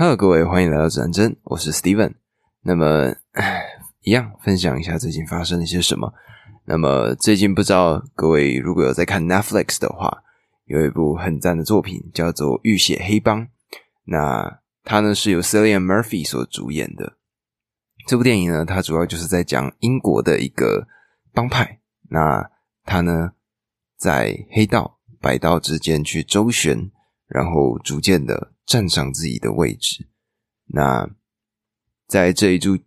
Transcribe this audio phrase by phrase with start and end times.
[0.00, 2.14] Hello，各位，欢迎来到指南针，我是 Steven。
[2.62, 3.16] 那么，
[4.02, 6.14] 一样分享一下最近发生了一些什么。
[6.66, 10.22] 那么，最近不知道各位如果有在看 Netflix 的话，
[10.66, 13.42] 有一部很赞的作品叫做《浴血黑帮》。
[14.04, 17.14] 那它呢是由 Cillian Murphy 所主演的。
[18.06, 20.86] 这部电影呢，它主要就是在讲英国的一个
[21.32, 21.80] 帮派。
[22.08, 22.48] 那
[22.84, 23.32] 他呢，
[23.96, 26.88] 在黑道、白道之间去周旋，
[27.28, 30.08] 然后逐渐的站上自己的位置。
[30.66, 31.08] 那
[32.06, 32.82] 在这一部，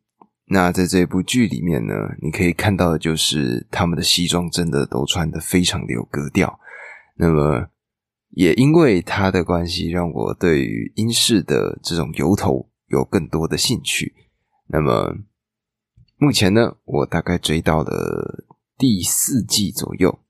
[0.46, 6.60] 那在这一部剧里面呢，你可以看到的就是他们的西装真的都穿的非常的有格调。
[7.16, 7.70] 那么，
[8.32, 14.14] 也因为他的关系，让我对于英式的这种油头有更多的兴趣。
[14.68, 15.16] 那么，
[16.18, 18.46] 目前呢，我大概追到了。
[18.78, 20.24] 第四季左右，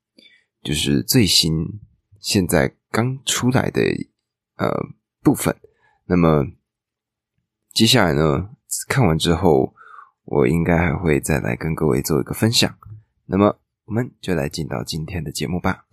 [0.62, 1.80] 就是最新
[2.22, 3.82] 现在刚出来的
[4.58, 4.70] 呃
[5.24, 5.56] 部分。
[6.06, 6.46] 那么
[7.74, 8.52] 接下来呢，
[8.88, 9.74] 看完之后，
[10.26, 12.78] 我应该还会再来跟各位做一个分享。
[13.26, 15.86] 那么我们就来进到今天的节目吧。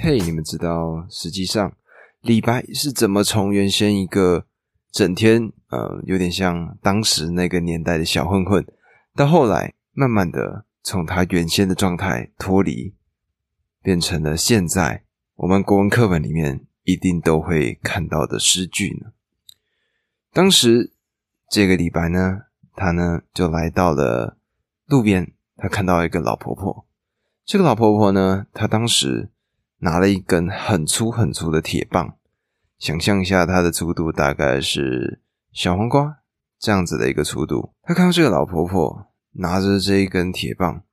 [0.00, 1.72] Hey，，你们知道，实际上。
[2.20, 4.46] 李白是怎么从原先一个
[4.90, 8.66] 整天呃有点像当时那个年代的小混混，
[9.14, 12.94] 到后来慢慢的从他原先的状态脱离，
[13.82, 15.04] 变成了现在
[15.36, 19.12] 我们国文课本里面一定都会看到的诗句呢？
[20.32, 20.92] 当时
[21.50, 22.42] 这个李白呢，
[22.74, 24.38] 他呢就来到了
[24.86, 26.86] 路边，他看到一个老婆婆，
[27.44, 29.30] 这个老婆婆呢，她当时。
[29.80, 32.16] 拿了一根很粗很粗的铁棒，
[32.78, 35.20] 想象一下它的粗度大概是
[35.56, 36.22] 小黄瓜
[36.58, 37.72] 这样子的一个粗度。
[37.82, 40.84] 他看到这个老婆婆拿着这一根铁棒，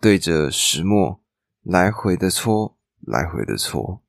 [0.00, 1.22] 对着石磨
[1.62, 4.02] 来回的搓，来回的搓。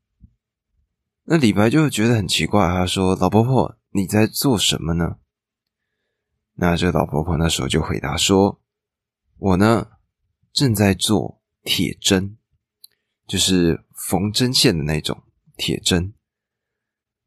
[1.25, 5.17] 那李白就觉得很奇怪，他说：“老婆婆，你在做什么呢？”
[6.55, 8.61] 那这老婆婆那时候就回答说
[9.37, 9.89] ：“我呢，
[10.53, 12.37] 正在做铁针。”
[13.27, 15.21] 就是缝针线的那种
[15.57, 16.13] 铁针。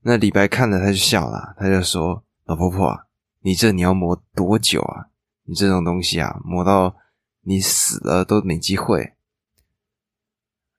[0.01, 3.07] 那李白看了他就笑了，他就说：“老婆婆，
[3.43, 5.07] 你这你要磨多久啊？
[5.45, 6.97] 你这种东西啊，磨到
[7.43, 9.13] 你死了都没机会。”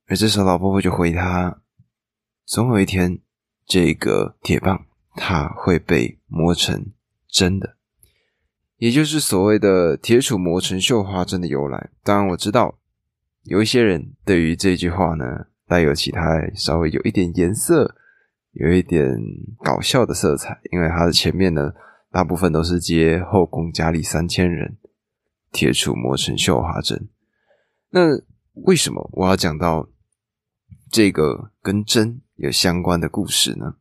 [0.08, 1.62] 而这时候老婆婆就回他
[2.44, 3.22] ：“总有一天，
[3.66, 6.88] 这个铁棒它会被磨成
[7.30, 7.78] 针的，
[8.76, 11.90] 也就是所谓的‘铁杵磨成绣花针’的由来。
[12.04, 12.80] 当然我知道。”
[13.44, 16.22] 有一些人对于这句话呢，带有其他
[16.54, 17.96] 稍微有一点颜色、
[18.52, 19.18] 有一点
[19.64, 21.72] 搞笑的色彩，因为它的前面呢，
[22.12, 24.78] 大部分都是接“后宫佳丽三千人，
[25.52, 27.10] 铁杵磨成绣花针”。
[27.92, 28.02] 那
[28.54, 29.90] 为什么我要讲到
[30.92, 33.76] 这个跟针有相关的故事呢？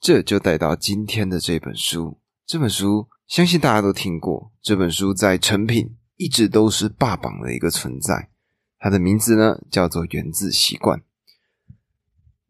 [0.00, 2.20] 这就带到今天的这本书。
[2.46, 5.96] 这本书相信大家都听过，这本书在成品。
[6.16, 8.30] 一直都是霸榜的一个存在，
[8.78, 10.96] 它的名字呢叫做《源自习惯》。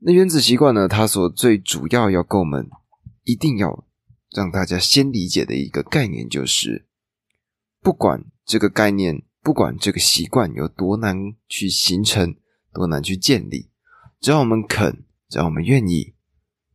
[0.07, 2.69] 那《原子习惯》呢，它所最主要要跟我们
[3.23, 3.87] 一定要
[4.31, 6.87] 让大家先理解的一个概念，就是
[7.81, 11.17] 不管这个概念，不管这个习惯有多难
[11.49, 12.37] 去形成，
[12.71, 13.71] 多难去建立，
[14.21, 16.13] 只要我们肯，只要我们愿意，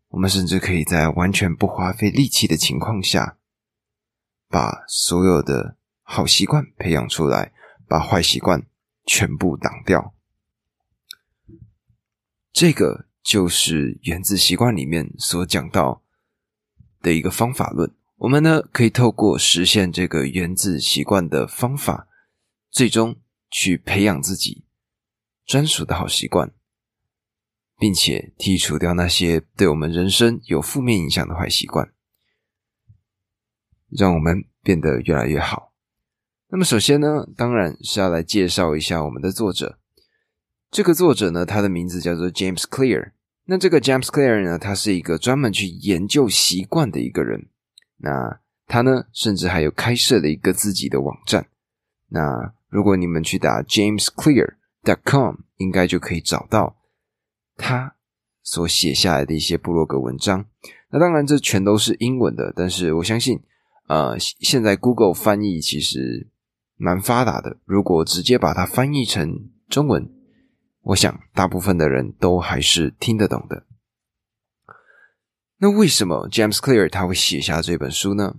[0.07, 3.37] 我们甚至可以在完全不花费力气的情况下，
[4.47, 5.77] 把所有的。
[6.11, 7.53] 好习惯培养出来，
[7.87, 8.65] 把坏习惯
[9.05, 10.15] 全部挡掉。
[12.51, 16.01] 这个就是原子习惯里面所讲到
[16.99, 17.93] 的一个方法论。
[18.17, 22.07] 我们呢可以透过实现这个原子习惯的方法，
[22.71, 23.17] 最终
[23.51, 24.65] 去培养自己
[25.45, 26.51] 专属的好习惯，
[27.77, 31.93] 并且剔除掉那些对我们人生有负面影响的坏习惯，
[33.89, 35.71] 让我们变得越来越好。
[36.47, 39.77] 那么首先呢，当然是要来介绍一下我们的作者。
[40.71, 43.11] 这个作者呢，他的名字叫做 James Clear。
[43.49, 47.47] 那这个 James Clear 呢，他是一个专门去研究习惯的一个人。
[47.97, 51.47] 那他呢，甚至还有开设了一个自己的网站。
[52.09, 54.53] 那如果你们去打 James Clear
[54.83, 56.77] dot com，应该就可以找到
[57.57, 57.95] 他
[58.43, 60.45] 所写下来的一些部落格文章。
[60.91, 63.41] 那当然，这全都是英文的，但是我相信，
[63.87, 66.29] 呃，现在 Google 翻译其实。
[66.81, 70.09] 蛮发达的，如果直接把它翻译成中文，
[70.81, 73.65] 我想大部分的人都还是听得懂的。
[75.57, 78.35] 那为什么 James Clear 他会写下这本书呢？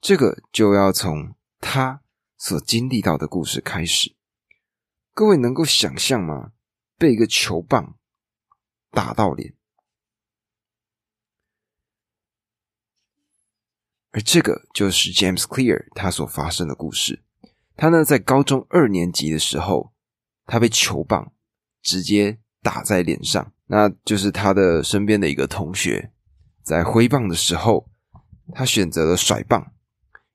[0.00, 2.02] 这个就要从他
[2.36, 4.14] 所经历到的故事开始。
[5.12, 6.52] 各位能够想象吗？
[6.98, 7.96] 被一个球棒
[8.90, 9.54] 打到脸，
[14.10, 17.24] 而这个就是 James Clear 他所发生的故事。
[17.76, 19.92] 他呢，在高中二年级的时候，
[20.46, 21.32] 他被球棒
[21.84, 23.52] 直接打在脸上。
[23.66, 26.10] 那就是他的身边的一个同学
[26.64, 27.88] 在挥棒的时候，
[28.52, 29.72] 他选择了甩棒。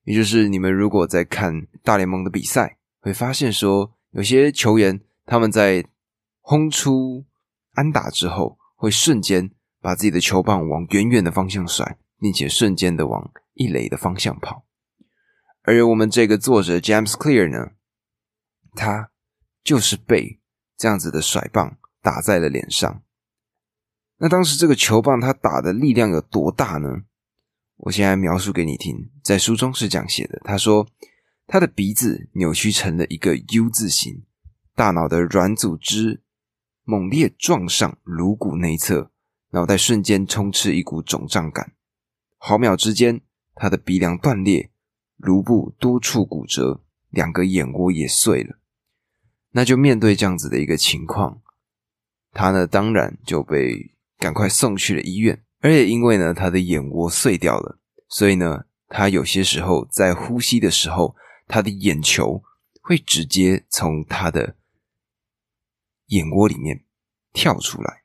[0.05, 5.85] 也就是你们如果在看大联盟的比赛，会发现说，有些球员他们在
[6.39, 7.25] 轰出
[7.73, 9.51] 安打之后，会瞬间
[9.81, 14.65] 把自己的球棒往远远的方向甩，并且瞬间的往一垒的方向跑。
[15.61, 17.73] 而我们这个作者 James Clear 呢，
[18.73, 19.11] 他
[19.63, 20.38] 就是被
[20.79, 23.03] 这样子的甩棒打在了脸上。
[24.17, 27.03] 那当时这个球棒它打的力量有多大呢？
[27.75, 30.87] 我现在描述给你听，在书中是这样写的：他说，
[31.47, 34.23] 他的鼻子扭曲成了一个 U 字形，
[34.73, 36.21] 大脑的软组织
[36.83, 39.11] 猛烈撞上颅骨内侧，
[39.51, 41.73] 脑袋瞬间充斥一股肿胀感，
[42.37, 43.21] 毫秒之间，
[43.55, 44.69] 他的鼻梁断裂，
[45.17, 48.59] 颅部多处骨折，两个眼窝也碎了。
[49.51, 51.41] 那就面对这样子的一个情况，
[52.31, 53.95] 他呢，当然就被。
[54.21, 57.79] 赶快送去了医院，而且因为呢，他的眼窝碎掉了，
[58.09, 61.15] 所以呢，他有些时候在呼吸的时候，
[61.47, 62.43] 他的眼球
[62.81, 64.57] 会直接从他的
[66.07, 66.83] 眼窝里面
[67.31, 68.03] 跳出来。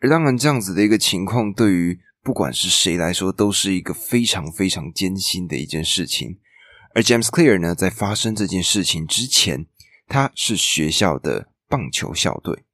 [0.00, 6.40] 而当然，这样子的一个情况，对于不管是谁来说，都是一个非常非常艰辛的一件事情。
[6.94, 9.66] 而 James Clear 呢，在发生这件事情之前，
[10.08, 12.64] 他是学校的棒球校队。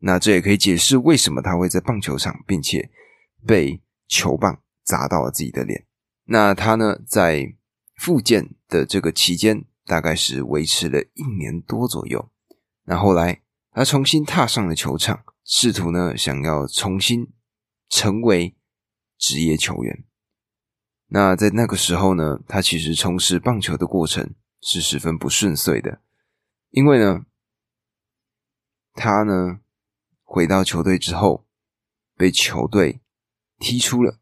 [0.00, 2.90] 那这也可以解释为什么他会在棒球场，并且
[3.46, 5.86] 被球棒砸到了自己的脸。
[6.24, 7.54] 那他呢，在
[7.96, 12.30] 复健的这个期间，大概是维持了一年多左右。
[12.84, 17.28] 那后来他重新踏上了球场，试图呢想要重新
[17.88, 18.56] 成为
[19.16, 20.04] 职业球员。
[21.12, 26.00] 那在那个时候呢，他其实从事棒球的过程是十分不顺遂的，
[26.70, 27.24] 因为呢，
[28.94, 29.58] 他呢。
[30.24, 31.44] 回到球队之后，
[32.16, 33.02] 被球队
[33.58, 34.18] 踢出了。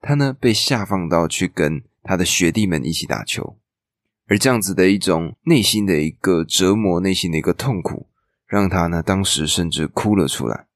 [0.00, 3.56] 他呢，被下放到去跟他的学弟们一起打球，
[4.26, 8.08] 而这样子的一种内心的一个折磨，内心的一个痛苦，
[8.48, 10.66] 让他呢，当时甚至哭了出来。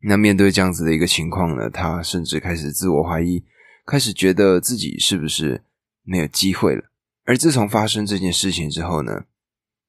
[0.00, 3.44] 那面对这样子的一个情况呢，他甚至开始自我怀疑，
[3.88, 5.64] 开始觉得自己是不是
[6.02, 6.90] 没有机会了。
[7.24, 9.24] 而自从发生这件事情之后呢，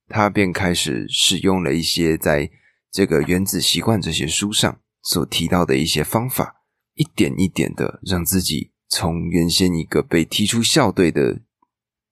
[0.08, 2.50] 他便开始使用了一些在
[2.90, 6.62] 这个原子习惯这些书上所提到的一些方法，
[6.96, 11.42] 一点一点的让自己从原先一个被踢出校队的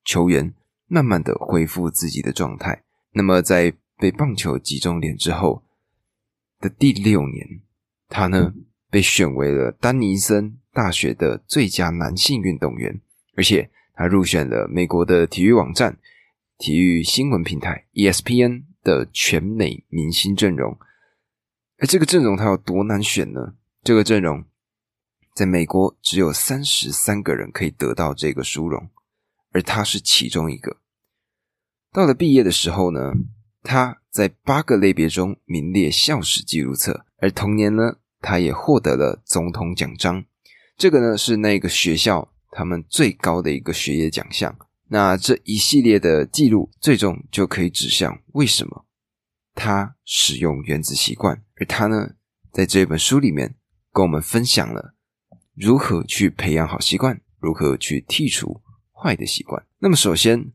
[0.04, 0.54] 球员，
[0.86, 2.84] 慢慢的恢复自己的状态。
[3.12, 5.64] 那么在被棒球击中脸之后
[6.60, 7.62] 的第六年，
[8.08, 8.52] 他呢
[8.90, 13.00] 被选为了丹尼森大学的最佳男性运动员，
[13.36, 15.98] 而且他入选了美国的体育网站
[16.56, 18.68] 体育新闻平台 ESPN。
[18.84, 20.78] 的全美明星阵容，
[21.78, 23.54] 而这个阵容他有多难选呢？
[23.82, 24.44] 这个阵容
[25.34, 28.88] 在美国只有三十三个人可以得到这个殊荣，
[29.50, 30.78] 而他是其中一个。
[31.92, 33.12] 到了毕业的时候呢，
[33.62, 40.24] 他在八个类别中名列校史记录册，而同年呢，他也获得了总统奖章。
[40.78, 44.56] 这个呢是那个学校他们最高的一个学业奖项。
[44.90, 48.86] 那这一系列的记录，最终就可以指向为什么
[49.54, 52.14] 他使用原子习惯，而他呢，
[52.52, 53.56] 在这本书里面
[53.92, 54.94] 跟我们分享了
[55.54, 59.66] 如何去培养好习惯，如何去剔除坏的习惯。
[59.80, 60.52] 那么，首先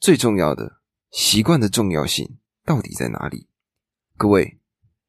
[0.00, 0.80] 最重要的
[1.10, 3.46] 习惯的重要性到底在哪里？
[4.16, 4.58] 各位，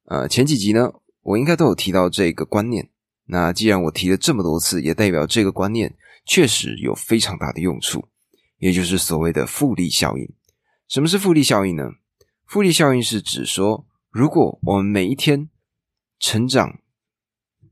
[0.06, 2.90] 呃，前几集呢，我应该都有提到这个观念。
[3.26, 8.08] 那既然我提了这么多次，也代表这个观念确实有非常大的用处。
[8.60, 10.26] 也就是所谓的复利效应。
[10.88, 11.84] 什么是复利效应呢？
[12.46, 15.50] 复利效应是指说，如果我们每一天
[16.18, 16.80] 成长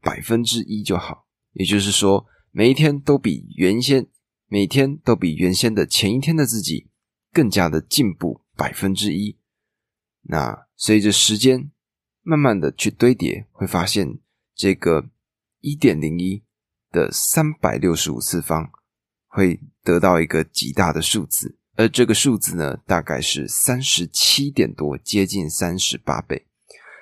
[0.01, 4.07] 百分之一就好，也就是说，每一天都比原先
[4.47, 6.89] 每天都比原先的前一天的自己
[7.31, 9.37] 更加的进步百分之一。
[10.23, 11.71] 那随着时间
[12.21, 14.19] 慢慢的去堆叠，会发现
[14.53, 15.09] 这个
[15.61, 16.43] 一点零一
[16.91, 18.69] 的三百六十五次方。
[19.33, 26.47] 会得到一个极大的数字，而这个数字呢，大概是三十七点多，接近三十八倍。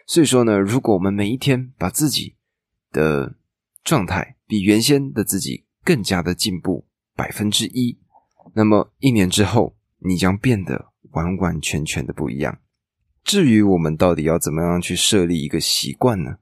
[0.05, 2.35] 所以说呢，如果我们每一天把自己
[2.91, 3.35] 的
[3.83, 6.85] 状态比原先的自己更加的进步
[7.15, 7.97] 百分之一，
[8.53, 12.59] 那么一年之后，你将变得完完全全的不一样。
[13.23, 16.37] 至于我们到底要怎么样去设立一个习惯呢？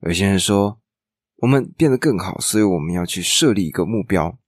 [0.00, 0.81] 有些人说，
[1.42, 4.38] 我们变得更好，所以我们要去设立一个目标。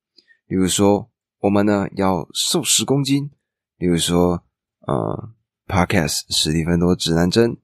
[0.47, 1.11] 比如说，
[1.41, 3.31] 我们呢要瘦十公斤；，
[3.77, 4.45] 比如说，
[4.87, 5.35] 呃
[5.67, 7.57] ，Podcast 史蒂芬多指南针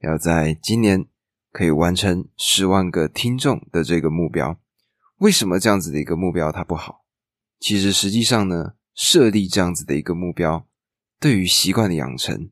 [0.00, 1.06] 要在今年
[1.52, 4.58] 可以完成十万个听众的这个目标。
[5.18, 7.04] 为什么这样子的一个目标它不好？
[7.60, 10.66] 其实实际上呢，设立这样子的一个目标，
[11.20, 12.50] 对于习惯的养成。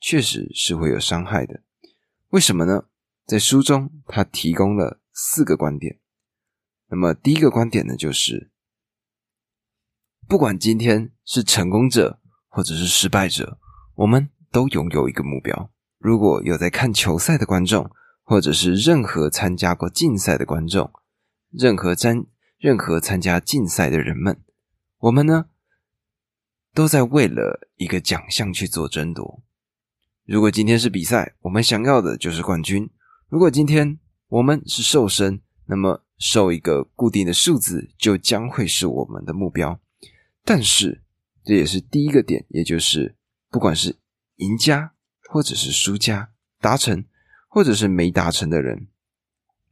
[0.00, 1.62] 确实是会有伤害的，
[2.30, 2.84] 为什么呢？
[3.26, 5.98] 在书中，他提供了四个观点。
[6.86, 8.52] 那么，第一个观点呢，就是
[10.28, 13.58] 不管今天是成功者或者是失败者，
[13.96, 15.72] 我们都拥有一个目标。
[15.98, 17.90] 如果有在看球赛的观众，
[18.22, 20.92] 或者是任何参加过竞赛的观众，
[21.50, 22.24] 任何参
[22.56, 24.40] 任何参加竞赛的人们，
[24.98, 25.46] 我们呢，
[26.72, 29.42] 都在为了一个奖项去做争夺。
[30.24, 32.88] 如果今天是比赛，我们想要的就是冠军。
[33.28, 33.98] 如果今天
[34.28, 39.80] 我们是瘦身，那么瘦一个固定的数字就将会是我们的目标。
[40.44, 41.02] 但是
[41.44, 43.16] 这也是第一个点，也就是
[43.50, 43.96] 不管是
[44.36, 44.92] 赢家
[45.30, 46.30] 或者是输家，
[46.60, 47.04] 达成
[47.48, 48.88] 或者是没达成的人，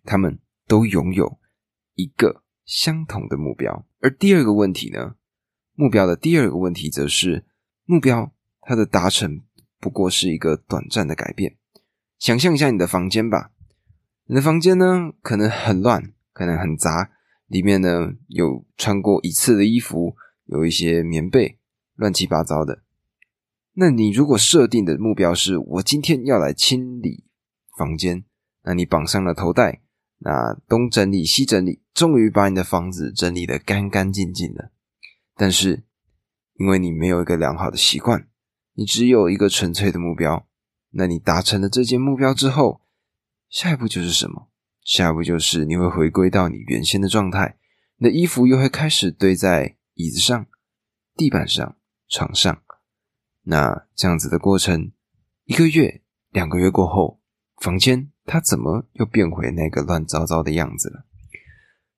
[0.04, 1.38] 他们都拥有
[1.94, 3.86] 一个相同的目标。
[4.00, 5.16] 而第二个问题呢，
[5.74, 7.44] 目标的第二个问题则是
[7.84, 9.42] 目标它的达成。
[9.78, 11.58] 不过是一个短暂的改变。
[12.18, 13.52] 想象一下你的房间吧，
[14.26, 17.10] 你的房间呢可能很乱，可能很杂，
[17.46, 21.58] 里面呢有穿过一次的衣服，有一些棉被，
[21.94, 22.82] 乱七八糟的。
[23.74, 27.24] 那你如果设定的目标是我今天要来清理
[27.78, 28.24] 房间，
[28.64, 29.82] 那你绑上了头带，
[30.18, 34.70] 那东整理西整理，终于把你的房子整理的干干净净的。
[35.36, 35.84] 但是
[36.54, 38.28] 因为你没有一个良好的习惯。
[38.78, 40.46] 你只有一个纯粹的目标，
[40.90, 42.82] 那你达成了这件目标之后，
[43.56, 44.50] 下一步就是什么？
[44.84, 47.56] 下一步就是你会回归到你原先的状态，
[47.96, 50.46] 你的衣服又会开始堆在椅子上、
[51.14, 51.74] 地板上、
[52.06, 52.62] 床上。
[53.44, 54.92] 那这样子的过程，
[55.44, 57.18] 一个月、两个月过后，
[57.56, 61.06] 房间它怎么又变回那个乱糟糟的样子了？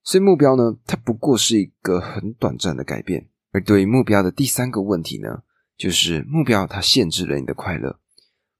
[0.04, 3.28] 所以目标呢，它不过是一个很短暂的改变。
[3.50, 5.42] 而对于目标的第三个问题呢？
[5.76, 7.98] 就是目标，它限制了你的快乐。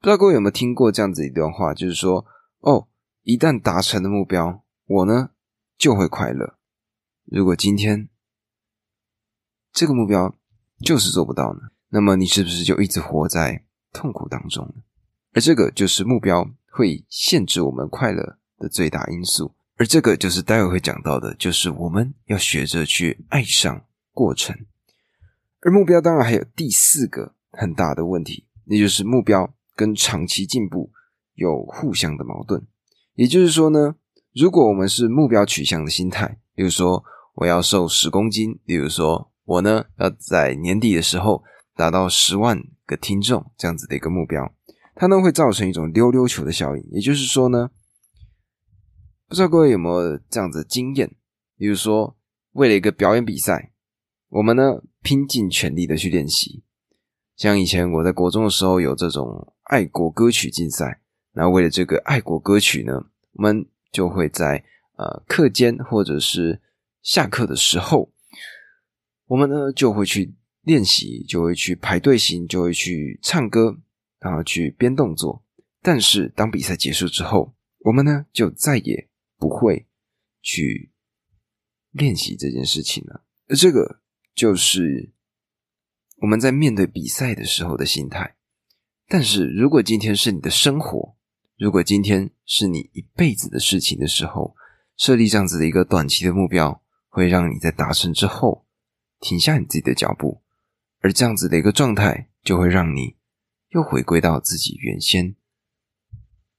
[0.01, 2.27] 不知道各位有没有听过这样子一段话，就是说，
[2.61, 2.89] 哦，
[3.23, 5.31] 一旦达成了目标，我呢
[5.77, 6.59] 就会快乐。
[7.25, 8.09] 如果今天
[9.73, 10.35] 这个目标
[10.81, 11.61] 就是做不到呢，
[11.91, 14.83] 那么你是不是就一直活在痛苦当中呢？
[15.33, 19.55] 而这个就是目标会限制我们快乐的最大因素。
[19.77, 24.57] 而这个就是待会会讲到的，就是我们要学着去爱上过程。
[25.61, 30.91] 而目标当然还有第四个很大的问题，那就是目标跟长期进步
[31.39, 32.63] 有互相的矛盾。
[33.15, 33.97] 也就是说呢，
[34.35, 37.03] 如果我们是目标取向的心态，比如说
[37.35, 41.43] 我要瘦十公斤，比如说我呢要在年底的时候
[41.75, 44.53] 达到十万个听众这样子的一个目标，
[44.95, 46.83] 它呢会造成一种溜溜球的效应。
[46.91, 47.71] 也就是说呢，
[49.27, 51.15] 不知道各位有没有这样子的经验，
[51.57, 52.17] 比如说
[52.53, 53.73] 为了一个表演比赛。
[54.31, 56.63] 我们呢，拼尽全力的去练习。
[57.35, 61.01] 像以前我在国中的时候，有这种爱国歌曲竞赛。
[61.39, 62.93] 那为了这个爱国歌曲呢，
[63.35, 64.65] 我们就会在
[64.97, 66.61] 呃课间或者是
[67.01, 68.13] 下课的时候，
[69.27, 73.79] 我们呢就会去练习，就会去排队形，就会去唱歌，
[74.19, 75.45] 然后去编动作。
[75.81, 77.55] 但是当比赛结束之后，
[77.85, 79.87] 我们呢就再也不会
[80.43, 80.91] 去
[81.93, 83.23] 练习这件事情了。
[83.57, 84.01] 这个。
[84.35, 85.11] 就是
[86.19, 88.37] 我们在面对比赛的时候的心态。
[89.09, 91.17] 但是如果今天是你的生活，
[91.59, 94.55] 如果今天是你一辈子的事情的时候，
[94.97, 98.65] 设立这样子的一个短期的目标，会让你在达成之后
[99.21, 100.41] 停下你自己的脚步，
[101.01, 103.17] 而这样子的一个状态，就会让你
[103.71, 105.35] 又回归到自己原先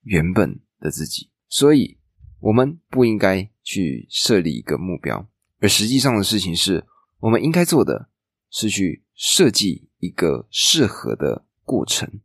[0.03, 1.29] 原本的自己。
[1.47, 1.97] 所以，
[2.41, 5.29] 我们不应该去设立一个目标，
[5.59, 6.85] 而实际上的事情是。
[7.21, 8.07] 我们应该做的
[8.49, 12.21] 是去设计一个适合的过程，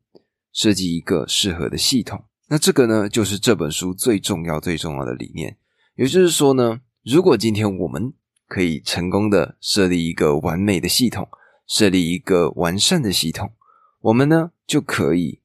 [0.53, 2.27] 设计一个适合的系统。
[2.49, 5.57] 那这个呢，就是这本书最重要、最重要的理念。
[5.97, 8.13] 也就是说呢，如果今天我们
[8.47, 11.29] 可以成功的设立一个完美的系统，
[11.67, 13.53] 设立一个完善的系统，
[14.01, 15.41] 我们呢就可以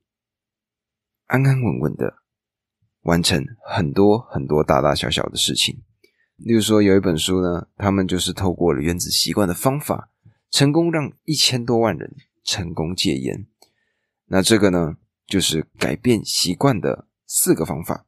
[1.27, 2.15] 安安稳稳的
[3.03, 5.81] 完成很多很多大大小小的事情。
[6.35, 10.09] 例如说，有一本书呢，他们就是透过了原子习惯的方法，
[10.49, 13.45] 成功让一千多万人成功戒烟。
[14.27, 14.97] 那这个呢，
[15.29, 18.07] 就是改变习惯的四个方法。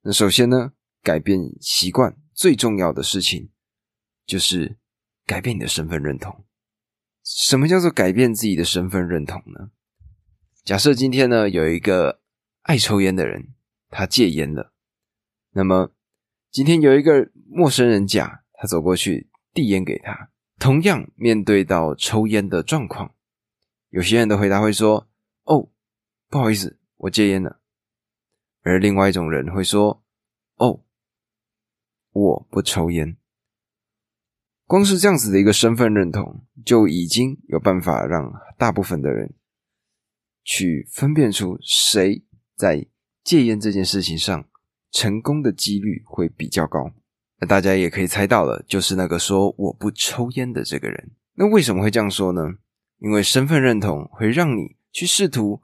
[0.00, 3.50] 那首先呢，改变习惯最重要的事情
[4.26, 4.78] 就是
[5.26, 6.44] 改变你的身份认同。
[7.22, 9.70] 什么叫做改变自己的身份认同呢？
[10.64, 12.20] 假设今天呢，有一个
[12.62, 13.48] 爱抽烟的人，
[13.90, 14.72] 他戒烟了。
[15.50, 15.92] 那么
[16.50, 20.30] 今天有一个陌生人甲，他走过去递烟给他。
[20.58, 23.14] 同样面对到抽烟的状况，
[23.90, 25.08] 有些人的回答会说
[25.44, 25.68] ：“哦，
[26.32, 27.60] 不好意思，我戒烟了。”
[28.64, 30.02] 而另外一种人会说
[30.56, 30.82] ：“哦，
[32.12, 33.18] 我不抽烟。”
[34.64, 39.34] 光是这样子的一个身份认同，就已经有办法让大部分的人
[40.42, 42.24] 去分辨出谁
[42.56, 42.86] 在
[43.22, 44.48] 戒烟这件事情上
[44.90, 46.90] 成功的几率会比较高。
[47.40, 51.10] 那大家也可以猜到了，就是那个说我不抽烟的这个人。
[51.34, 52.40] 那为什么会这样说呢？
[53.00, 55.60] 因为身份认同会让你去试图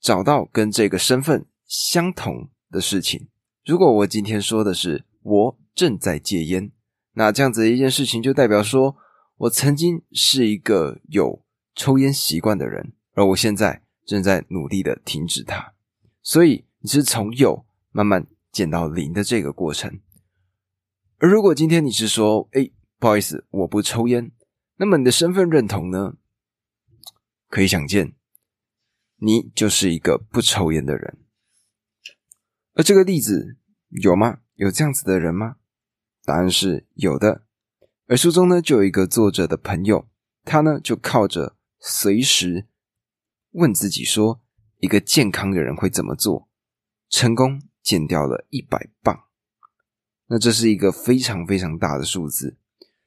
[0.00, 3.28] 找到跟这个身份相同的事情。
[3.64, 6.72] 如果我今天说的是我正在戒烟。
[7.12, 8.96] 那这样子的一件事情，就代表说
[9.36, 15.74] 我曾经是一个有抽烟习惯的人，而我现在正在努力的停止它。
[16.22, 20.00] 所以你是从有慢慢减到零的这个过程。
[21.18, 24.30] 而如果今天你是说，哎，不好意思，我不抽烟，
[24.76, 26.14] 那么你的身份认同呢？
[27.48, 28.14] 可以想见，
[29.20, 31.18] 你就是一个不抽烟的人。
[32.74, 33.56] 而这个例子
[34.02, 34.40] 有吗？
[34.54, 35.56] 有这样子的人吗？
[36.24, 37.44] 答案是有的，
[38.06, 40.08] 而书中呢就有一个作者的朋友，
[40.44, 42.66] 他呢就靠着随时
[43.52, 44.40] 问自己说，
[44.78, 46.48] 一个健康的人会怎么做，
[47.08, 49.24] 成功减掉了一百磅。
[50.26, 52.56] 那这是一个非常非常大的数字，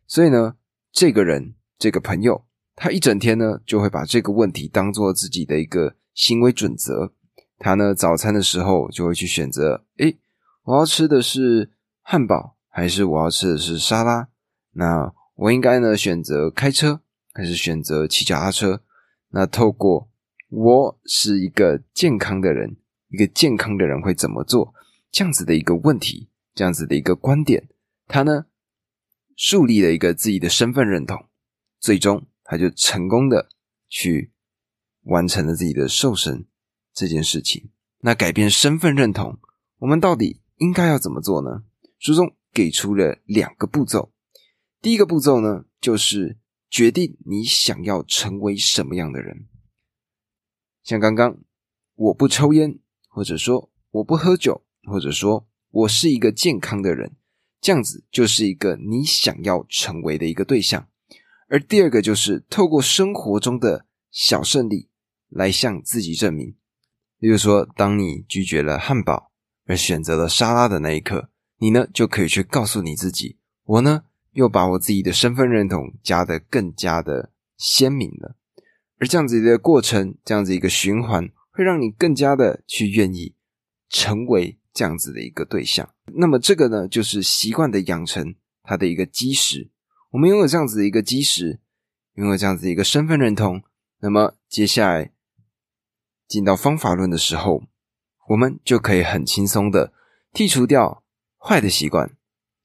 [0.05, 0.57] 所以呢，
[0.91, 7.13] 这个人这个朋友，他一整天呢就会把这个问题当做自己的一个行为准则。
[7.59, 10.17] 他呢早餐的时候就会去选择，诶，
[10.63, 11.71] 我要吃的是
[12.01, 12.57] 汉堡。
[12.75, 14.29] 还是我要吃的是沙拉，
[14.71, 18.81] 那我应该呢选择开车，还是选择骑脚踏车？
[19.29, 20.09] 那透过
[20.49, 22.77] 我是一个健康的人，
[23.09, 24.73] 一个健康的人会怎么做？
[25.11, 27.69] 这样子的一个问题，这样子的一个观点，
[28.07, 28.47] 他呢
[29.35, 31.27] 树立了一个自己的身份认同，
[31.79, 33.49] 最终他就成功的
[33.87, 34.32] 去
[35.03, 36.45] 完成了自己的瘦身
[36.93, 37.71] 这件事情。
[37.99, 39.39] 那改变身份认同，
[39.79, 41.63] 我们到底应该要怎么做呢？
[41.99, 42.35] 书中。
[42.55, 44.13] 给出了两个步骤，
[44.79, 46.37] 第一个步骤呢，就是
[46.69, 49.47] 决定你想要成为什么样的人。
[50.83, 51.39] 像刚刚，
[51.95, 52.77] 我不抽烟，
[53.09, 57.15] 或者说我不喝酒，或者说我是一个健康的人，
[57.59, 60.87] 这样子就是一个你想要成为的一个对象。
[61.49, 64.89] 而第二个就是透过生活中的小胜利
[65.33, 66.55] 来向自己证明。
[67.19, 69.31] 例如说，当你拒绝了汉堡
[69.65, 71.29] 而选择了沙拉的那一刻。
[71.59, 78.35] 你呢就可以去告诉你自己，我呢又把我自己的身份认同加得更加的鲜明了，
[78.99, 83.35] 而这样子的过程，这样子一个循环，会让你更加的去愿意
[83.87, 85.89] 成为这样子的一个对象。
[86.15, 89.71] 那么这个呢，就是习惯的养成它的一个基石。
[90.11, 91.61] 我们拥有这样子的一个基石，
[92.15, 93.63] 拥有这样子一个身份认同，
[94.01, 95.12] 那么接下来
[96.33, 97.61] 进到方法论的时候，
[98.29, 99.93] 我们就可以很轻松的
[100.33, 101.03] 剔除掉。
[101.37, 102.17] 坏的习惯，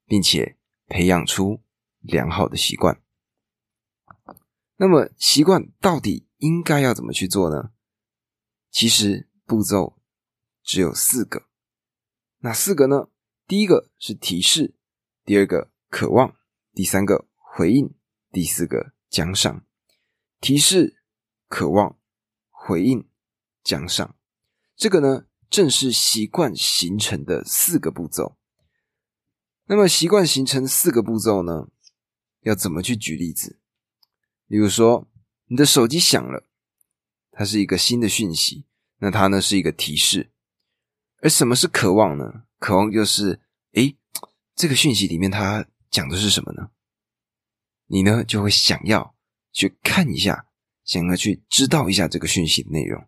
[0.06, 1.60] 并且培养出
[2.00, 3.02] 良好的习惯。
[4.76, 7.72] 那么，习惯到底应该要怎么去做呢？
[8.70, 9.98] 其实步骤
[10.62, 11.42] 只有四个。
[12.38, 13.10] 哪四个呢？
[13.46, 14.74] 第一个是提示，
[15.26, 16.34] 第二个渴望，
[16.72, 17.94] 第三个回应，
[18.30, 19.66] 第四个奖赏。
[20.40, 21.02] 提示、
[21.48, 21.98] 渴望、
[22.48, 23.06] 回应、
[23.62, 24.16] 奖赏，
[24.76, 28.36] 这个呢，正是习惯形成的四个步骤。
[29.66, 31.68] 那么习惯形成四个步骤呢？
[32.40, 33.60] 要怎么去举例子？
[34.46, 35.06] 比如说，
[35.46, 36.46] 你的手机响了，
[37.32, 38.64] 它是一个新的讯息，
[38.98, 40.32] 那它呢是一个提示。
[41.20, 42.44] 而什么是渴望呢？
[42.58, 43.40] 渴望就是，
[43.72, 43.98] 诶，
[44.54, 46.70] 这个讯息里面它讲的是什么呢？
[47.86, 49.14] 你呢就会想要
[49.52, 50.46] 去看一下，
[50.84, 53.06] 想要去知道一下这个讯息的内容。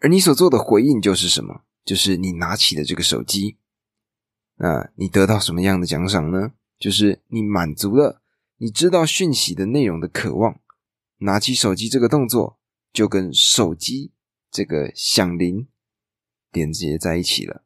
[0.00, 1.62] 而你所做的回应就是什么？
[1.84, 3.56] 就是你拿起的这个手机。
[4.56, 6.52] 那你得到什么样的奖赏呢？
[6.78, 8.22] 就是你满足了
[8.58, 10.60] 你知道讯息的内容的渴望，
[11.18, 12.58] 拿起手机这个动作
[12.92, 14.12] 就跟手机
[14.50, 15.68] 这个响铃
[16.52, 17.64] 连接在一起了，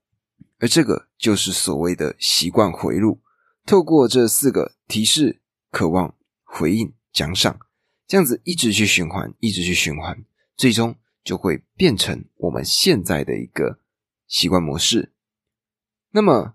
[0.58, 3.20] 而这个就是所谓的习惯回路。
[3.64, 5.40] 透过这四个提示、
[5.70, 7.60] 渴望、回应、奖赏
[8.06, 10.24] 这样子一直去循环，一直去循环，
[10.56, 13.78] 最终就会变成我们现在的一个
[14.26, 15.12] 习惯模式。
[16.10, 16.54] 那么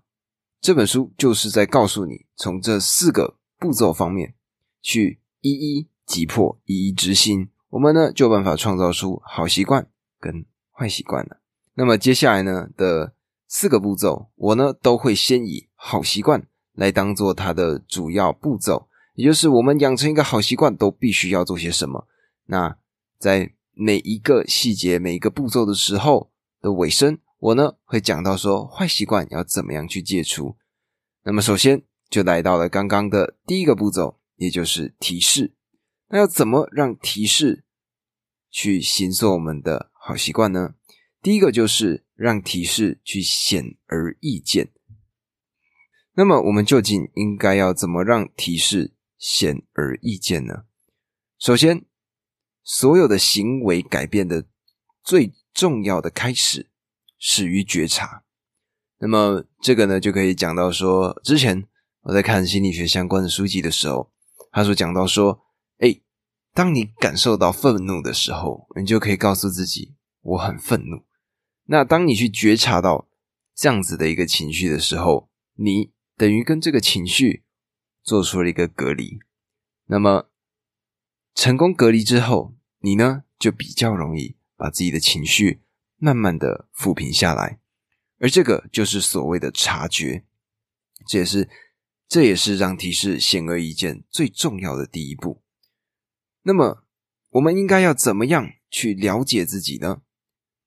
[0.60, 4.34] 这本书就是在告诉你，从这四个步骤方面
[4.80, 9.88] 去一一击破、一一执行，我们呢就有办法创造出好习惯
[10.20, 11.40] 跟坏习惯了。
[11.74, 13.14] 那么接下来呢的
[13.46, 22.06] 四个步骤，我呢都会先以好习惯来当做它的主要步骤，也就是我们养成一个好习惯都必须要做些什么。
[22.46, 22.76] 那
[23.18, 27.20] 在每一个细节、每一个步骤的时候的尾声。
[27.38, 30.56] 我呢会讲到说坏习惯要怎么样去戒除。
[31.22, 35.54] 那么首先就来到了刚刚的第一个步骤，也就是提示。
[36.08, 37.64] 那要怎么让提示
[38.50, 40.74] 去形塑我们的好习惯呢？
[41.22, 44.72] 第一个就是让提示去显而易见。
[46.14, 50.64] 那么我们究竟应该要怎么让提示显而易见呢？
[51.38, 51.84] 首先，
[52.68, 54.44] 所有的行为改变的
[55.02, 56.68] 最重要的开始。
[57.20, 58.22] 始于觉察，
[58.98, 61.66] 那么这个呢，就可以讲到说，之前
[62.02, 64.12] 我在看心理学相关的书籍的时候，
[64.52, 65.40] 他说讲到说，
[65.78, 66.00] 哎，
[66.54, 71.02] 当你感受到愤怒的时候，你就可以告诉自己，我很愤怒。
[71.64, 73.08] 那当你去觉察到
[73.52, 77.42] 这样子的一个情绪的时候，你等于跟这个情绪
[78.04, 79.18] 做出了一个隔离。
[79.86, 80.30] 那么
[81.34, 85.62] 成功隔离之后，你呢就比较容易把自己的情绪。
[86.00, 87.58] 慢慢的抚平下来，
[88.20, 90.24] 而这个就是所谓的察觉，
[91.08, 91.50] 这也是
[92.06, 95.42] 这也是让提示显而易见最重要的第一步。
[96.42, 96.84] 那么，
[97.30, 100.02] 我们应该要怎么样去了解自己呢？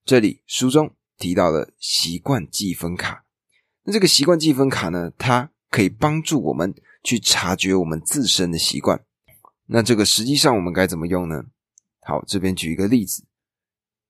[0.03, 3.23] 这里书中提到了习惯记分卡，
[3.83, 9.05] 那这个习惯记分卡呢，它可以帮助我们去察觉我们自身的习惯。
[9.67, 11.45] 那这个实际上我们该怎么用呢？
[12.11, 13.25] 好，这边举一个例子，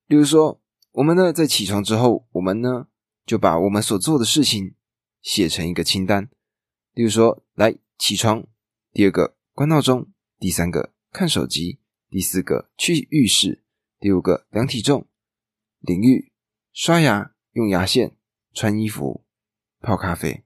[0.08, 0.60] 例如说。
[0.94, 2.88] 我们呢，在起床之后，我们呢
[3.26, 4.76] 就把我们所做的事情
[5.22, 6.30] 写成一个清单。
[6.94, 8.46] 例如说，来起床，
[8.92, 13.64] 第二个关闹钟，第三个看手机，第四个去浴室，
[14.02, 15.08] 第五个量体重、
[15.80, 16.34] 淋浴、
[16.74, 18.18] 刷牙、用牙线、
[18.54, 19.24] 穿衣服、
[19.80, 20.44] 泡咖啡。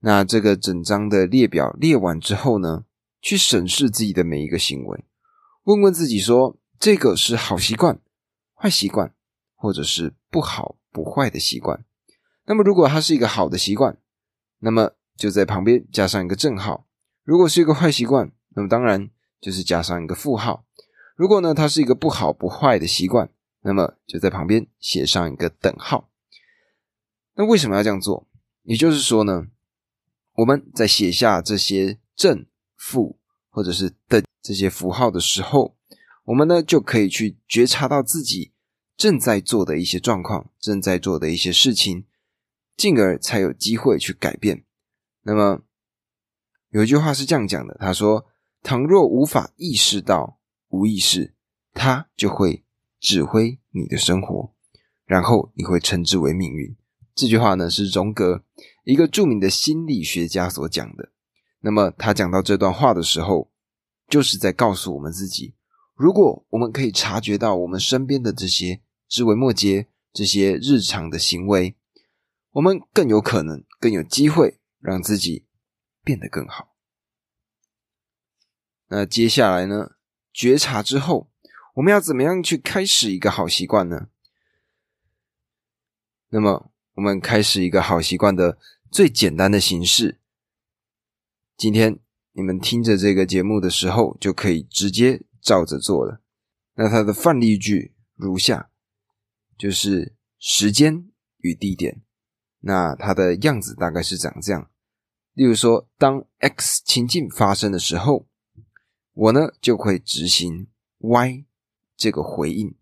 [0.00, 2.86] 那这个整张的列表列完之后呢，
[3.22, 5.04] 去审视自己的每一个行为，
[5.62, 8.00] 问问自己说：这个是好习惯、
[8.54, 9.14] 坏习惯？
[9.54, 11.84] 或者是不好不坏的习惯，
[12.46, 13.98] 那么如果它是一个好的习惯，
[14.60, 16.86] 那么就在旁边加上一个正号；
[17.22, 20.64] 如果是一个坏习惯，那么当然就是加上一个负号。
[21.14, 23.28] 如果呢它是一个不好不坏的习惯，
[23.60, 26.08] 那么就在旁边写上一个等号。
[27.34, 28.26] 那为什么要这样做？
[28.62, 29.48] 也就是说呢，
[30.36, 32.46] 我们在写下这些正
[32.78, 33.18] 负
[33.50, 35.76] 或者是等这些符号的时候，
[36.30, 38.52] 我们呢就可以去觉察到自己。
[38.96, 42.04] 正在做的一些状况，正在做的一些事情，
[42.76, 44.66] 进而才有机会去改变。
[45.22, 45.62] 那么
[46.68, 48.26] 有一句话是这样讲的：他说，
[48.62, 50.38] 倘若无法意识到
[50.68, 51.34] 无意识，
[51.72, 52.62] 它就会
[53.00, 54.52] 指挥你的生活，
[55.06, 56.76] 然后你会称之为命运。
[57.14, 58.44] 这句话呢是荣格
[58.84, 61.10] 一个著名的心理学家所讲的。
[61.60, 63.50] 那么他讲到这段话的时候，
[64.08, 65.54] 就是在告诉我们自己：
[66.00, 68.80] 如果我们可以察觉到我们身边的这些。
[69.10, 71.74] 枝微末节这些日常的行为，
[72.52, 75.46] 我们更有可能、更有机会让自己
[76.04, 76.76] 变得更好。
[78.86, 79.96] 那接下来呢？
[80.32, 81.28] 觉察之后，
[81.74, 84.06] 我们要怎么样去开始一个好习惯呢？
[86.28, 88.58] 那么，我们开始一个好习惯的
[88.92, 90.20] 最简单的形式，
[91.56, 91.98] 今天
[92.30, 96.20] 你们听着这个节目的时候，就可以直接照着做了。
[96.74, 98.68] 那它的范例句如下。
[99.58, 102.00] 就是时间与地点，
[102.60, 104.70] 那它的样子大概是长这样。
[105.34, 108.26] 例如说，当 X 情境发生的时候，
[109.12, 111.44] 我呢就会执行 Y
[111.94, 112.74] 这个回应。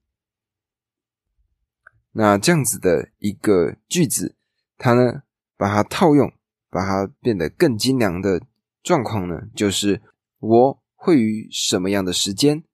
[2.12, 4.36] 那这样子的一个句子，
[4.76, 5.24] 它呢
[5.56, 6.32] 把它套用，
[6.70, 8.40] 把它变得更精良的
[8.84, 10.00] 状况呢，就是
[10.38, 12.64] 我会于什么样的时间，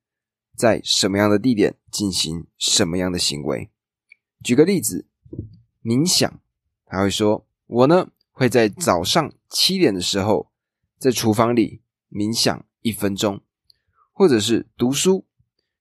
[0.57, 3.71] 在什么样的地点进行什么样的行为。
[4.43, 5.07] 举个例子，
[5.83, 6.41] 冥想，
[6.87, 10.51] 他会说：“我呢会在早上七点的时候
[10.99, 13.43] 在厨房里冥想一分钟，
[14.11, 15.27] 或者是读书。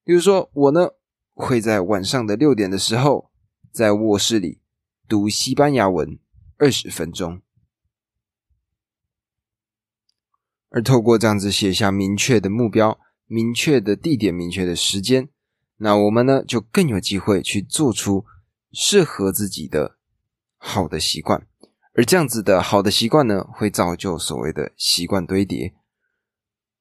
[0.04, 0.90] 比如说，我呢
[1.34, 3.32] 会在晚上的六点的时候
[3.72, 4.60] 在卧室里
[5.08, 6.20] 读西班牙文
[6.58, 7.42] 二十分钟。
[10.74, 15.30] 而透过这样子写下明确的目标，明确的地点、明确的时间，
[15.78, 18.26] 那我们呢就更有机会去做出
[18.72, 19.98] 适合自己的
[20.58, 21.46] 好的习惯。
[21.94, 25.76] 而这样子的好的习惯呢，会造就所谓的习惯堆叠。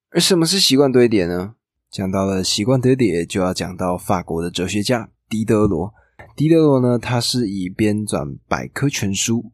[0.09, 1.57] 而什么是习惯堆叠呢？
[1.90, 5.92] 讲到了习惯堆叠，就要讲到法国的哲学家狄德罗。
[6.35, 9.52] 狄德罗呢，他是以编纂百科全书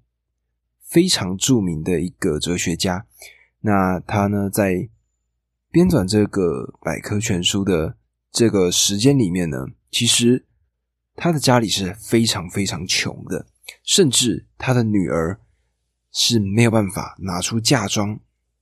[0.81, 3.05] 非常著名的一个哲学家。
[3.61, 4.89] 那他呢，在
[5.71, 7.97] 编纂这个百科全书的
[8.31, 10.47] 这个时间里面呢，其实
[11.15, 13.47] 他的家里是非常非常穷的，
[13.83, 15.41] 甚至他的女儿。
[16.11, 18.19] 是没有办法拿出嫁妆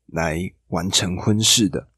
[0.09, 1.89] 来完成婚事的，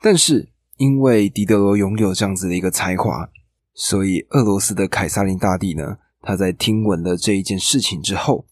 [0.00, 3.28] 但是因为狄德罗拥有这样子的一个才华，
[3.74, 8.46] 所以俄罗斯的凯撒琳大帝呢，他在听闻了这一件事情之后，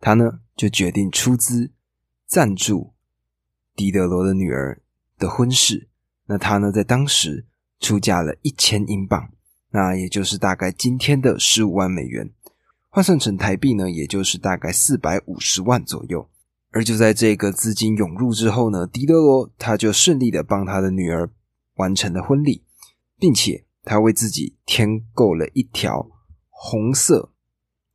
[0.00, 1.72] 他呢就决定出资
[2.26, 2.93] 赞助
[3.74, 4.80] 狄德罗的女儿
[5.18, 5.88] 的婚事。
[6.26, 7.46] 那他呢在当时
[7.80, 9.30] 出价了一千英镑，
[9.70, 12.30] 那也就是大概今天的十五万美元。
[12.88, 16.30] 换算成台币呢，也就是大概四百五十万左右。
[16.70, 21.30] 而就在这个资金涌入之后呢，狄德罗他就顺利的帮他的女儿
[21.74, 22.64] 完成了婚礼，
[23.18, 26.08] 并且他为自己添购了一条
[26.48, 27.32] 红色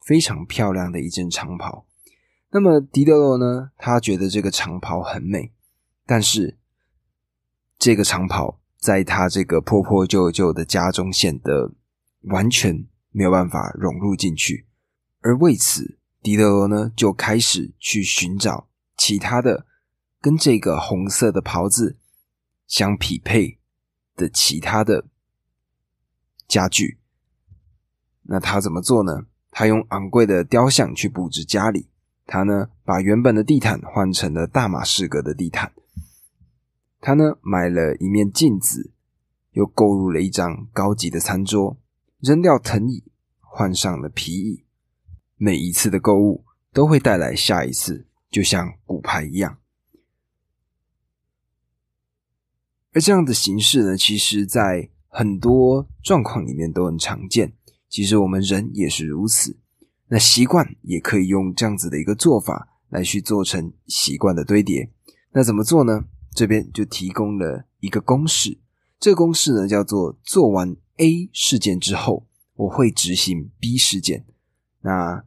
[0.06, 1.86] 非常漂亮的一件长袍。
[2.52, 5.52] 那么狄德罗呢，他觉得这个长袍很美，
[6.10, 6.58] 但是
[7.78, 11.72] 这个长袍在他这个破破旧旧的家中显得
[12.22, 14.66] 完全没有办法融入进去。
[15.20, 18.68] 而为此，狄德罗呢就开始去寻找
[18.98, 19.68] 其他的
[20.20, 22.00] 跟这个红色的袍子
[22.66, 23.60] 相匹配
[24.16, 25.06] 的其他的
[26.48, 26.98] 家具。
[28.24, 29.28] 那他怎么做呢？
[29.52, 31.92] 他用昂贵的雕像去布置家里。
[32.26, 35.72] 他呢把原本的地毯换成了大马士革的地毯。
[37.02, 38.92] 他呢买了一面镜子，
[39.52, 41.78] 又购入了一张高级的餐桌，
[42.20, 43.04] 扔掉藤椅，
[43.40, 44.66] 换上了皮椅。
[45.38, 49.58] 每一次的购物都会带来下一次，就像骨牌一样。
[52.92, 57.54] 而这样的形式呢，其实在很多状况里面都很常见。
[57.88, 59.58] 其实我们人也是如此。
[60.10, 64.92] 那习惯也可以用这样子的一个做法来去做成习惯的堆叠。
[65.32, 66.06] 那怎么做呢？
[66.34, 68.60] 这边就提供了一个公式。
[69.00, 74.26] 这个公式呢，叫做做完 A 事件之后，我会执行 B 事件。
[74.82, 75.24] 那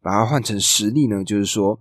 [0.00, 1.80] 把它换成实例呢，就是说，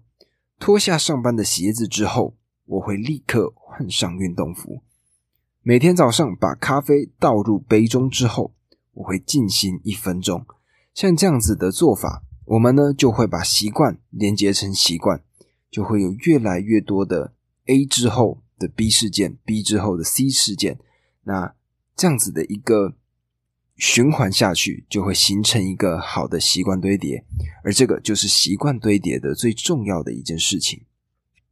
[0.60, 4.82] 脱下上班的鞋子之后，我会立刻换上运动服。
[5.62, 8.54] 每天早上把咖啡倒入杯中之后，
[8.94, 10.46] 我会静心一分钟。
[10.94, 15.22] 像这样子的做法，我们呢就会把习惯连接成习惯，
[15.70, 17.34] 就会有越来越多的
[17.66, 20.80] A 之后的 B 事件，B 之后的 C 事件。
[21.24, 21.56] 那
[21.96, 22.96] 这样子的一个。
[23.76, 27.26] 循环下去，就会形成一个好的习惯堆叠，
[27.64, 30.86] 而这个就是习惯堆叠的最重要的一件事情。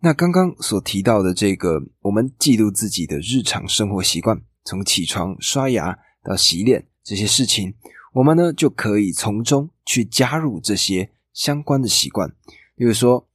[0.02, 7.74] 那刚刚所提到的这个，我们记录自己的日常生活习惯，从起床、刷牙到洗脸这些事情，
[8.14, 12.30] 我们呢就可以从中去加入这些相关的习惯，
[12.76, 13.28] 比如说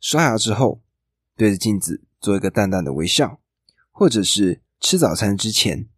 [0.00, 0.82] 刷牙之后
[1.36, 3.40] 对着镜子做一个淡淡的微笑，
[3.90, 5.88] 或者是吃早餐之前。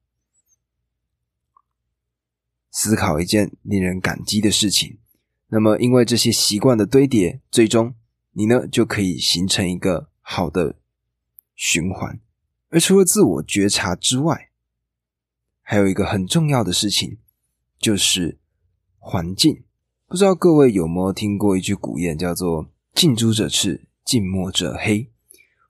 [2.70, 4.98] 思考一件令人感激的事情，
[5.48, 7.94] 那么因为这些习惯的堆叠，最终
[8.32, 10.76] 你呢就可以形成一个好的
[11.54, 12.20] 循环。
[12.68, 14.50] 而除了自我觉察之外，
[15.62, 17.18] 还有一个很重要的事情，
[17.78, 18.38] 就是
[18.98, 19.64] 环境。
[20.06, 25.10] 不知道各位有没有听过一句古谚，叫做“近朱者赤，近墨者黑”，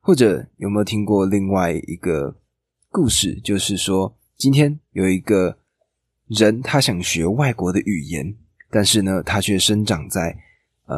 [0.08, 2.34] 或者有没有听过另外一个
[2.88, 5.58] 故事，就是说今天有一个。
[6.28, 8.34] 人他想学外国的语言，
[8.70, 10.34] 但是呢，他却生长在
[10.86, 10.96] 嗯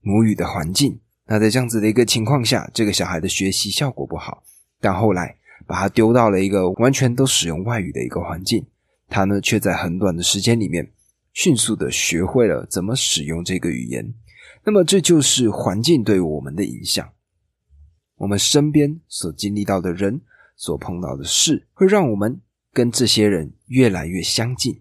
[0.00, 0.98] 母语的环境。
[1.26, 4.42] 那在这样子的一个情况下，这个小孩的学习效果不好。
[4.80, 5.36] 但后来
[5.66, 8.66] 把他丢到了一个完全都使用外语的一个环境，
[9.08, 10.88] 他呢却在很短的时间里面
[11.32, 14.12] 迅速的学会了怎么使用这个语言。
[14.64, 17.08] 那么这就是环境对我们的影响。
[18.20, 20.20] 我们身边所经历到的人，
[20.56, 22.40] 所碰到的事，会让我们。
[22.72, 24.80] 跟这些人越来越相近，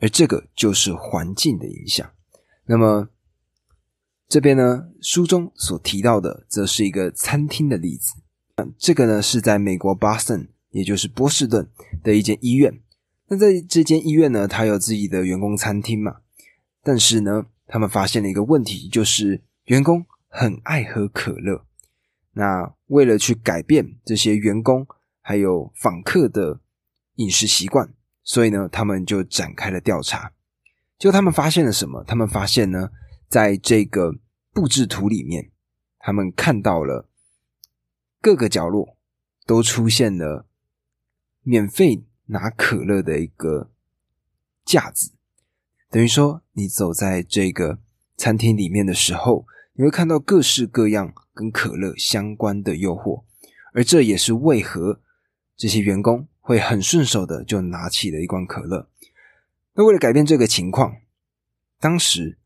[0.00, 2.10] 而这个就是环境的影响。
[2.64, 3.08] 那么
[4.28, 8.14] 这边呢，书中所提到的，则是一个餐厅的例子。
[8.76, 11.70] 这个呢是在美国 Boston，也就是波士顿
[12.02, 12.80] 的一间医院。
[13.28, 16.16] 那在这间医院呢，它有自己的员工餐厅嘛？
[16.82, 20.04] 但是呢，他们发现了一个问题，就是员工
[20.38, 21.64] 很爱喝可乐。
[22.32, 24.86] 那为了去改变这些员工
[25.22, 26.60] 还有访客的
[27.14, 30.34] 饮食习惯，所以呢，他们就展开了调查。
[30.98, 32.04] 就他们发现了什么？
[32.04, 32.90] 他们发现呢，
[33.28, 34.12] 在这个
[34.52, 35.50] 布置图里面，
[35.98, 37.08] 他们看到了
[38.20, 38.98] 各个角落
[39.46, 40.46] 都出现了
[41.42, 43.70] 免费拿可乐的一个
[44.66, 45.12] 架子，
[45.90, 47.78] 等于说你走在这个
[48.18, 49.46] 餐厅里面的时候，
[49.78, 53.24] 你会看到各式各样跟可乐相关的诱惑，
[53.74, 55.00] 而这也是为何
[55.54, 58.88] 这些员工会很顺手的就拿起了一罐可乐。
[59.74, 60.96] 那为了改变这个情况，
[61.78, 62.38] 当时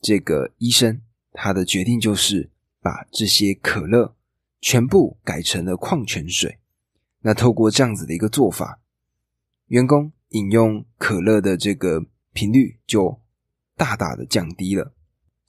[0.00, 4.16] 这个医生他的决定就是把这些可乐
[4.62, 6.58] 全部改成了矿泉水。
[7.20, 8.80] 那透过这样子的一个做法，
[9.66, 13.20] 员工饮用可乐的这个频率就
[13.76, 14.94] 大大的降低了。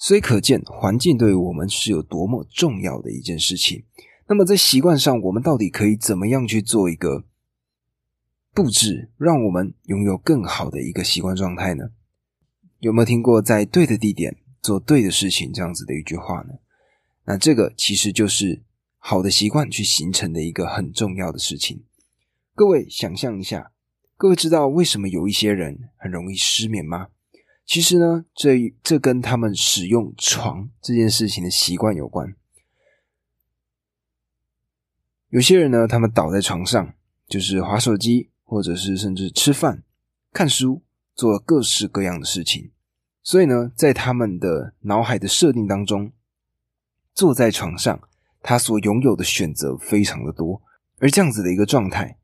[0.01, 3.83] 所以可见环境对于我们是有多么重要的一件事情。
[4.27, 7.23] 那么在习惯上，我们到底可以怎么样去做一个？
[8.51, 11.91] 布置让我们拥有更好的一个习惯状态呢？
[12.79, 16.55] 有没有听过在对的地点做对的事情这样子的一句话呢？
[17.25, 18.63] 那这个其实就是
[18.97, 21.83] 好的习惯去形成的一个很重要的事情。
[22.55, 23.71] 各位想象一下，
[24.17, 27.09] 各位知道为什么有一些人很容易失眠吗？
[27.65, 32.35] 其实呢，这这跟他们使用床这件事情的习惯有关。
[35.29, 36.93] 有些人呢，他们倒在床上
[37.27, 38.29] 就是划手机。
[38.43, 39.81] 或者是甚至吃饭、
[40.33, 40.81] 看书、
[41.15, 42.69] 做各式各样的事情，
[43.23, 46.11] 所以呢，在他们的脑海的设定当中，
[47.13, 48.01] 坐在床上，
[48.41, 50.61] 他所拥有的选择非常的多，
[50.99, 52.17] 而这样子的一个状态，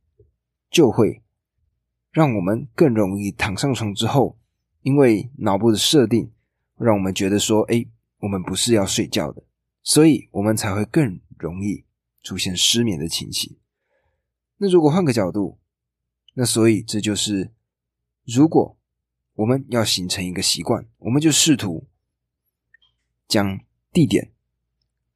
[0.69, 1.23] 就会
[2.12, 4.38] 让我们更容易躺上床之后，
[4.88, 6.32] 因为脑部的设定，
[6.78, 7.86] 让我们觉得说，哎，
[8.19, 9.43] 我们不是要睡觉的，
[9.84, 11.84] 所以我们才会更容易
[12.23, 13.58] 出现失眠的情形。
[14.56, 15.60] 那如果换个角度，
[16.36, 17.52] 那所以这就是，
[18.23, 18.78] 如果
[19.34, 21.86] 我们要形成一个习惯，我们就试图
[23.28, 23.60] 将
[23.91, 24.32] 地点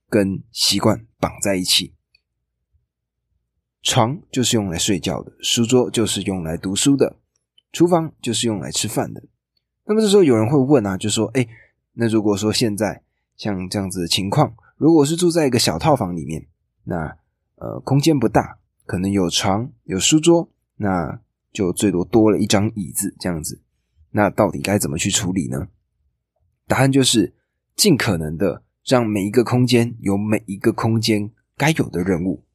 [0.10, 1.94] 跟习惯绑在一起。
[3.82, 7.22] 床就是用来睡觉的，书桌就是用来读书的，
[7.72, 9.24] 厨房就是用来吃饭的。
[9.92, 11.46] 那么这时候有人会问啊，就说：“哎，
[11.96, 13.04] 那如果说现在
[13.36, 16.48] 像这样子的情况，如果是住在一个小套房里面，
[16.86, 17.18] 那
[17.56, 20.50] 呃空间不大，可能有床有书桌。”
[20.82, 21.20] 那
[21.52, 23.62] 就最多多了一张椅子这样子，
[24.12, 25.68] 那到底该怎么去处理呢？
[26.68, 27.34] 答案就是
[27.76, 32.46] 尽可能的让每一个空间有每一个空间该有的任务。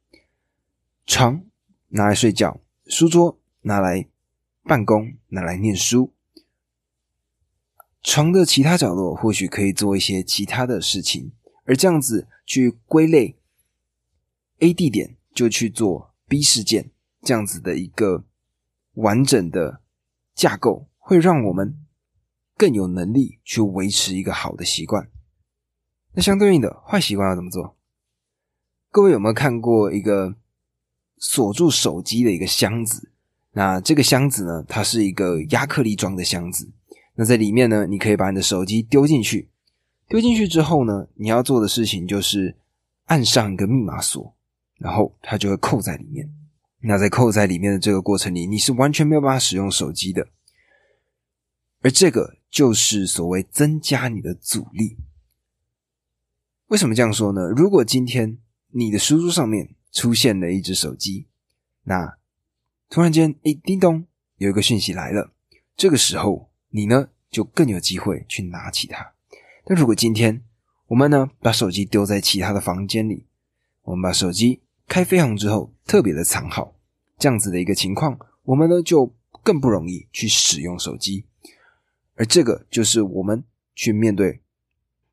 [1.05, 1.43] 床
[1.89, 4.09] 拿来睡觉，书桌拿来
[4.65, 6.15] 办公，拿来念书。
[8.17, 11.33] 床的其他角落或许可以做一些其他的事情，
[11.67, 13.37] 而这样子去归类
[14.61, 16.93] A 地点，就去做 B 事件。
[17.21, 18.25] 这样子的一个
[18.95, 19.83] 完整的
[20.35, 21.79] 架构，会让我们
[22.57, 25.11] 更有能力去维持一个好的习惯。
[26.15, 27.77] 那相对应的坏习惯要怎么做？
[28.91, 30.37] 各位有没有看过一个
[31.19, 33.13] 锁住手机的一个箱子？
[33.53, 36.73] 那这个箱子呢，它是一个亚克力装的箱子。
[37.17, 39.51] 那在里面呢，你可以把你的手机丢进去。
[40.09, 42.57] 丢进去之后呢，你要做的事情就是
[43.07, 44.35] 按上一个密码锁，
[44.79, 46.33] 然后它就会扣在里面。
[46.81, 50.29] 那在扣在里面的这个过程里，你是完全没有办法使用手机的，
[51.81, 54.97] 而这个就是所谓增加你的阻力。
[56.69, 57.49] 为什么这样说呢？
[57.49, 58.39] 如果今天
[58.71, 61.27] 你的书桌上面出现了一只手机，
[61.85, 62.17] 那
[62.89, 65.33] 突然间，哎，叮咚，有一个讯息来了，
[65.77, 69.15] 这个时候你呢就更有机会去拿起它。
[69.65, 70.43] 但如果今天
[70.89, 73.25] 我们呢把手机丢在其他的房间里，
[73.81, 76.75] 我们把手机开飞行之后，特别的藏好。
[77.17, 79.11] 这样子的一个情况，我们呢就
[79.43, 81.25] 更不容易去使用手机，
[82.17, 83.43] 而这个就是我们
[83.75, 84.43] 去面对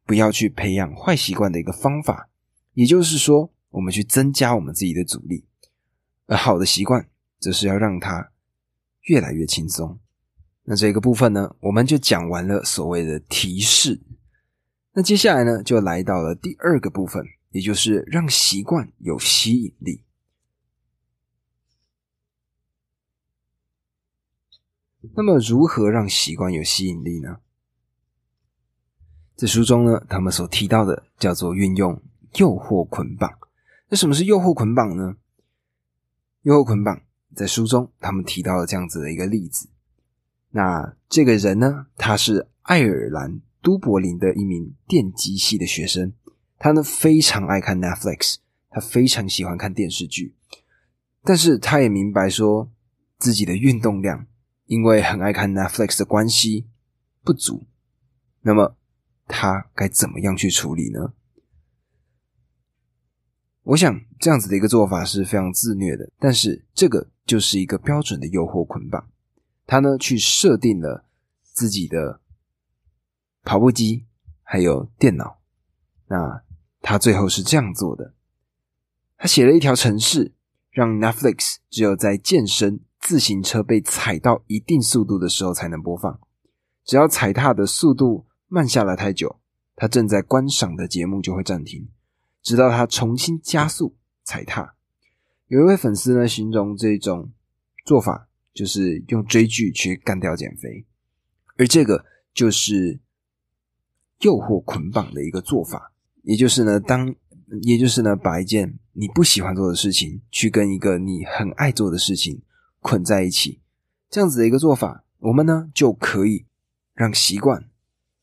[0.05, 2.27] 不要去培养坏习惯的一个方法。
[2.73, 5.45] 也就是说，我们去增加我们自己的阻力，
[6.25, 7.07] 而好的习惯
[7.39, 8.31] 则是要让它
[9.03, 9.97] 越来越轻松。
[10.65, 14.01] 那这个部分呢，我们就讲完了所谓的提示。
[14.93, 20.03] 那接下来呢，就来到了第二个部分，也就是让习惯有吸引力。
[25.15, 27.39] 那么，如何让习惯有吸引力呢？
[29.35, 32.01] 在书中呢，他们所提到的叫做运用
[32.35, 33.29] 诱惑捆绑。
[33.89, 35.17] 那什么是诱惑捆绑呢？
[36.43, 37.01] 诱惑捆绑
[37.35, 39.67] 在书中他们提到了这样子的一个例子。
[40.55, 46.13] 那这个人呢，他是爱尔兰都柏林的一名电机系的学生，
[46.59, 48.35] 他呢非常爱看 Netflix，
[48.69, 50.35] 他非常喜欢看电视剧，
[51.23, 52.71] 但是他也明白说
[53.17, 54.27] 自己的运动量
[54.67, 56.67] 因为很爱看 Netflix 的关系
[57.23, 57.63] 不足，
[58.41, 58.77] 那么
[59.27, 61.13] 他该怎么样去处理呢？
[63.63, 69.09] 我想这样子的一个做法是非常自虐的，但是这个就是一个标准的诱惑捆绑。
[69.65, 71.05] 他呢去设定了
[71.41, 72.19] 自己的
[73.43, 74.05] 跑步机，
[74.41, 75.39] 还有电脑。
[76.07, 76.43] 那
[76.81, 78.13] 他最后是这样做的：
[79.17, 80.33] 他写了一条程式，
[80.69, 86.19] 让 Netflix 只有在健身、自行车被踩到一定速度的时候才能播放。
[86.83, 89.39] 只要踩踏的速度慢下来太久，
[89.75, 91.89] 他正在观赏的节目就会暂停。
[92.41, 93.95] 直到他重新加速
[94.25, 94.75] 踩踏，
[95.47, 97.31] 有一位粉丝呢形容这种
[97.85, 100.85] 做法就是用追剧去干掉减肥，
[101.57, 102.99] 而这个就是
[104.19, 105.91] 诱惑捆绑的一个做法，
[106.21, 107.15] 也就是呢，当
[107.63, 112.41] 也就是呢，把一件你不喜欢做的事情去跟一个你很爱做的事情
[112.79, 113.61] 捆在一起，
[114.09, 116.45] 这样子的一个做法，我们呢就可以
[116.93, 117.69] 让习惯，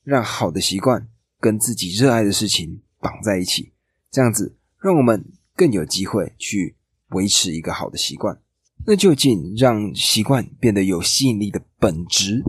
[0.02, 1.08] 让好的习惯
[1.38, 3.72] 跟自己热爱的事情绑在一起。
[4.10, 5.24] 这样子，让我们
[5.54, 6.76] 更有机会去
[7.10, 8.40] 维持一个好的习惯。
[8.86, 12.42] 那究竟让习惯变得有吸引力的本质，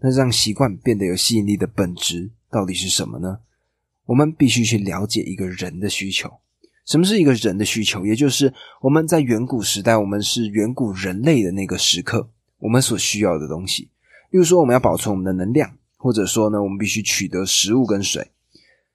[0.00, 3.40] 那让习惯变得有吸引力的本质到底是什么呢？
[4.06, 6.30] 我们必须去了解一个人的需求。
[6.86, 8.06] 什么是一个人的需求？
[8.06, 12.30] 也就是我们在远古时代，我们是远古人类的那个时刻，
[12.60, 13.90] 我们所需要的东西。
[14.30, 18.30] 例如说，我们要保存我们的能量，或者说呢，我们必须取得食物跟水。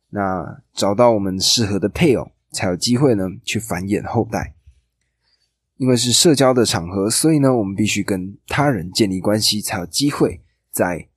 [0.09, 4.55] 那找到我们适合的配偶，才有机会呢去繁衍后代。
[5.83, 10.39] 因为是社交的场合，所以呢，我们必须跟他人建立关系，才有机会
[10.71, 11.09] 在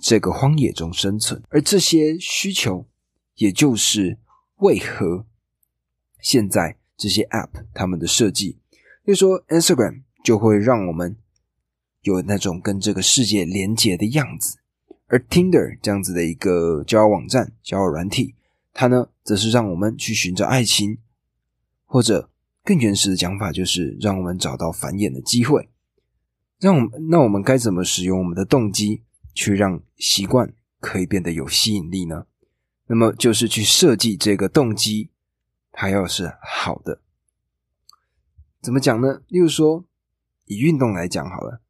[0.00, 1.42] 这个荒野中生存。
[1.48, 2.86] 而这些需求，
[3.34, 4.16] 也就是
[4.58, 5.26] 为何
[6.20, 8.60] 现在这些 App 他们的设计，
[9.04, 11.16] 就说 Instagram 就会让我们
[12.02, 14.58] 有那种跟这个世界连接的样子。
[15.08, 18.36] 而 Tinder 这样子的一个交友网站、交友软体，
[18.72, 20.98] 它呢，则是让我们去寻找爱情，
[21.86, 22.29] 或者
[22.64, 25.68] 更原始的讲法，就是让我们找到繁衍的机会。
[26.58, 29.02] 让我们那我们该怎么使用我们的动机，
[29.32, 32.26] 去让习惯可以变得有吸引力呢？
[32.86, 35.10] 那么就是去设计这个动机，
[35.72, 37.00] 它要是好的。
[38.60, 39.22] 怎么讲呢？
[39.28, 39.86] 例如说，
[40.44, 41.62] 以运动来讲好了。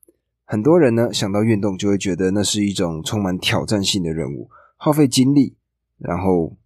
[0.45, 5.57] 很多人呢想到运动，就会觉得那是一种充满挑战性的任务，耗费精力，
[5.99, 6.57] 然后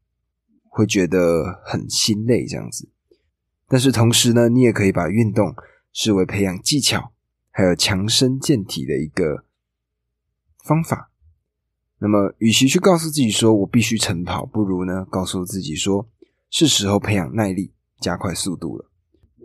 [0.70, 2.88] 会觉得很心累这样子。
[3.68, 5.54] 但是同时呢，你也可以把运动
[5.92, 7.12] 视为培养技巧，
[7.50, 9.44] 还有强身健体的一个
[10.64, 11.10] 方法。
[11.98, 16.08] 那么，与其去告诉自己说我必须晨跑，不如呢告诉自己说
[16.50, 18.90] 是时候培养耐力，加快速度了。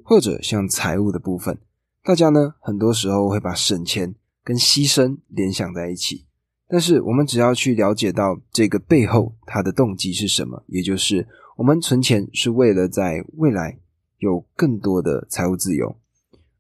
[0.04, 1.58] 或者像财务的部分，
[2.04, 4.16] 大家呢很多时候会把省钱。
[4.42, 6.26] 跟牺牲联想在一起，
[6.68, 13.78] 但是我们只要去了解到这个背后它的动机是什么，也就是我们存钱是为了在未来
[14.20, 16.00] 有更多的财务自由，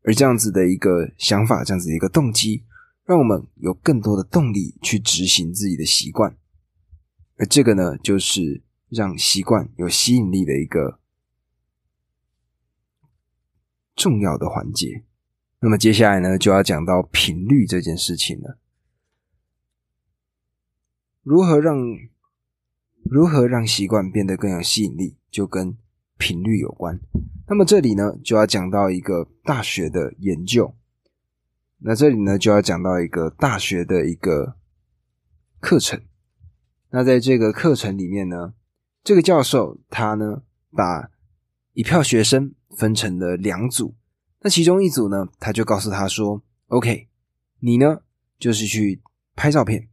[0.03, 2.65] 而这样子的一个想法，这样子的一个动机，
[3.05, 6.37] 让我们有更多的动力去执行自己的习惯，
[7.37, 10.99] 而这个呢，就是让习惯有吸引力的一个
[13.95, 15.03] 重要的环节。
[15.59, 18.57] 那么接下来呢，就要讲到频率这件事情了。
[21.21, 21.77] 如何让
[23.03, 25.77] 如何让习惯变得更有吸引力，就跟
[26.19, 26.99] 频率有关。
[27.47, 30.75] 那么这里呢，就要讲到一个大学的研究。
[31.79, 34.57] 那这里呢，就要讲到一个大学的一个
[35.59, 35.99] 课程。
[36.91, 38.53] 那在这个课程里面呢，
[39.03, 41.09] 这个教授他呢，把
[41.73, 43.95] 一票学生分成了两组。
[44.41, 47.07] 那其中一组呢，他就告诉他说：“OK，
[47.59, 48.01] 你呢
[48.37, 49.01] 就是去
[49.35, 49.89] 拍照片，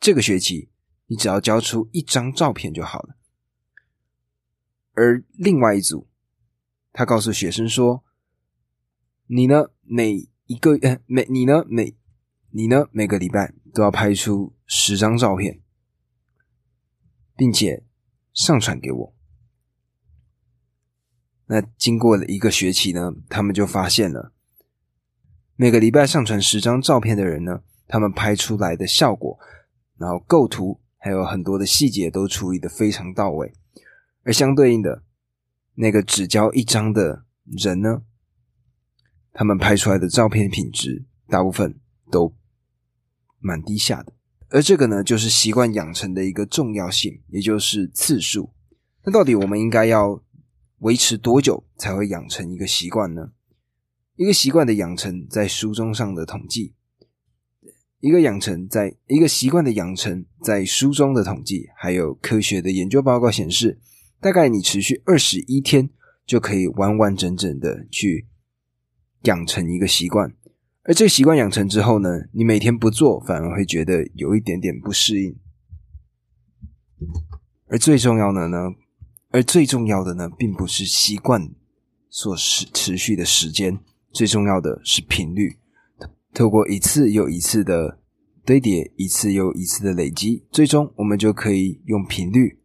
[0.00, 0.70] 这个学期
[1.06, 3.16] 你只要交出一张照片就好了。”
[4.98, 6.08] 而另外一组，
[6.92, 8.02] 他告诉学生说
[9.28, 11.96] ：“你呢每一个呃每你呢每
[12.50, 15.60] 你呢每个礼拜都要拍出十张照片，
[17.36, 17.84] 并且
[18.32, 19.14] 上传给我。”
[21.46, 24.32] 那经过了一个学期呢，他们就发现了，
[25.54, 29.38] 每个礼拜上传十张照片的人呢，他们拍出来的效果，
[29.96, 33.54] 然后构图还有很多的细节都处理的非常到位，
[34.24, 35.02] 而相对应的，
[35.74, 38.02] 那个只交一张的人呢，
[39.32, 41.78] 他们拍出来的照片品质大部分
[42.10, 42.34] 都
[43.38, 44.12] 蛮低下的，
[44.48, 48.52] 而这个呢，就是习惯养成的一个重要性，也就是次数。
[49.04, 50.22] 那到底我们应该要？
[50.82, 53.32] 维持多久才会养成一个习惯呢？
[54.14, 56.76] 一个习惯的养成，在书中上的统计，
[57.98, 63.80] 一个养成在一个习惯的养成，在书中的统计，还有科学的研究报告显示，
[64.20, 65.90] 大概你持续二十一天
[66.26, 68.26] 就可以完完整整的去
[69.22, 70.34] 养成一个习惯。
[70.82, 75.36] 而这个习惯养成之后呢，你每天不做，反而会觉得有一点点不适应。
[77.66, 78.70] 而最重要的呢，
[79.30, 81.50] 而最重要的呢，并不是习惯
[82.08, 83.78] 所持持续的时间。
[84.10, 85.58] 最重要的是频率，
[86.32, 88.00] 透过一次又一次的
[88.44, 92.57] 堆叠，一次又一次的累积，最终我们就可以用频率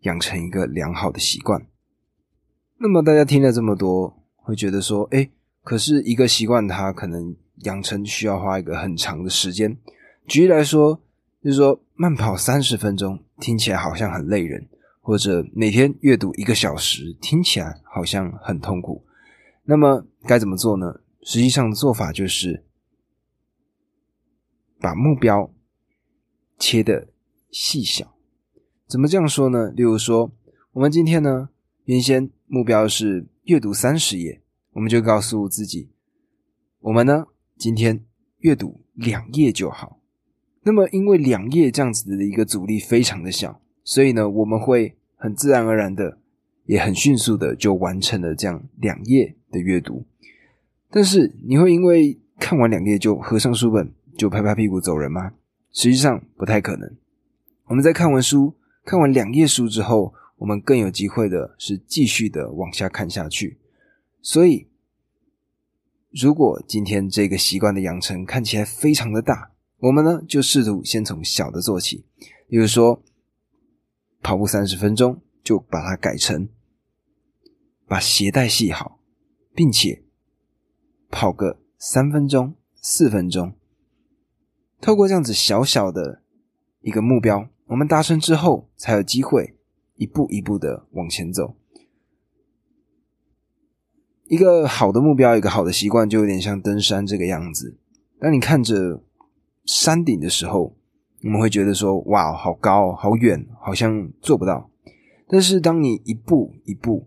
[0.00, 1.66] 养成一个良好的习惯。
[2.78, 5.30] 那么大家听了这么多，会觉得说，哎，
[5.62, 7.34] 可是一个习惯它可能
[7.64, 9.76] 养成需要花一个很长的时间。
[10.26, 11.00] 举例来说，
[11.42, 14.68] 就是说慢跑三十分钟听起来好像很累人，
[15.00, 19.04] 或者每天阅读一个小时听起来好像很痛苦。
[19.64, 21.00] 那么该怎么做呢？
[21.22, 22.64] 实际上做法就是
[24.80, 25.52] 把目标
[26.58, 27.08] 切的
[27.50, 28.14] 细小。
[28.88, 29.70] 怎么这样说呢？
[29.70, 30.32] 例如说，
[30.72, 31.50] 我们今天呢，
[31.84, 34.40] 原先目标是阅读三十页，
[34.72, 35.90] 我们就告诉自己，
[36.80, 37.26] 我们呢
[37.56, 38.04] 今天
[38.38, 40.00] 阅读两页就好。
[40.62, 46.18] 那么因为两页这样子的一个阻力非常的小，所以呢，我们会很自然而然的，
[46.64, 49.36] 也很迅速的就完成了这样两页。
[49.50, 50.04] 的阅读，
[50.90, 55.32] 但是你会因为看完两页就合上书本就拍拍屁股走人吗？
[55.72, 56.94] 实际上不太可能。
[57.68, 58.54] 我们在看完书、
[58.88, 63.58] 看完两页书之后，我们更有机会的是继续的往下看下去。
[64.22, 64.66] 所以，
[66.10, 72.06] 如果今天这个习惯的养成看起来非常的大，我们呢就试图先从小的做起，
[72.48, 73.02] 比如说
[74.22, 76.48] 跑步三十分钟，就把它改成
[77.86, 78.96] 把鞋带系好。
[79.54, 80.04] 并且
[81.10, 83.54] 跑个三分钟、四分钟，
[84.80, 86.22] 透过这样子小小的
[86.80, 89.54] 一个目标，我们达成之后，才有机会
[89.96, 91.54] 一步一步的往前走。
[94.24, 97.78] 一个好的目标，一个好的习惯，就有点像登山这个样子。
[98.18, 99.02] 当你看着
[99.64, 100.74] 山顶的时候，
[101.22, 104.70] 我们会觉得说：“哇，好高，好远，好像做不到。”
[105.28, 107.06] 但是当你一步一步，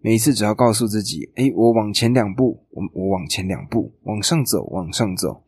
[0.00, 5.42] 每一次只要告诉自己：“哎，我往前两步，我我往前两步，往上走，往上走。”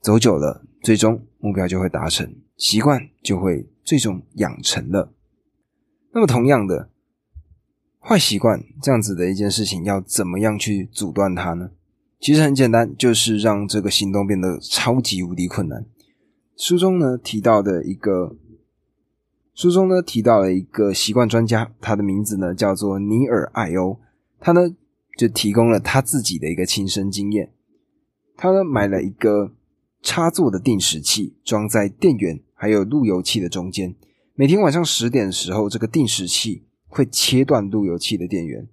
[0.00, 5.12] 走久了，最终目标就会达成，习惯就会最终养成了。
[6.12, 6.90] 那么，同样的，
[7.98, 11.72] 坏习惯这样子的一件事情，要怎么样去阻断它呢？
[12.20, 15.84] 其实很简单，就是让这个行动变得超级无敌困难。
[16.56, 18.36] 书中呢提到的一个。
[19.54, 23.98] 书中呢提到了一个习惯专家，他的名字呢叫做尼尔艾欧，
[24.38, 24.70] 他呢
[25.18, 27.52] 就提供了他自己的一个亲身经验。
[28.36, 29.52] 他呢买了一个
[30.00, 33.92] 插座的定时器，装在电源还有路由器的中间。
[34.36, 38.68] 每天晚上十点的时候，这个定时器会切断路由器的电源，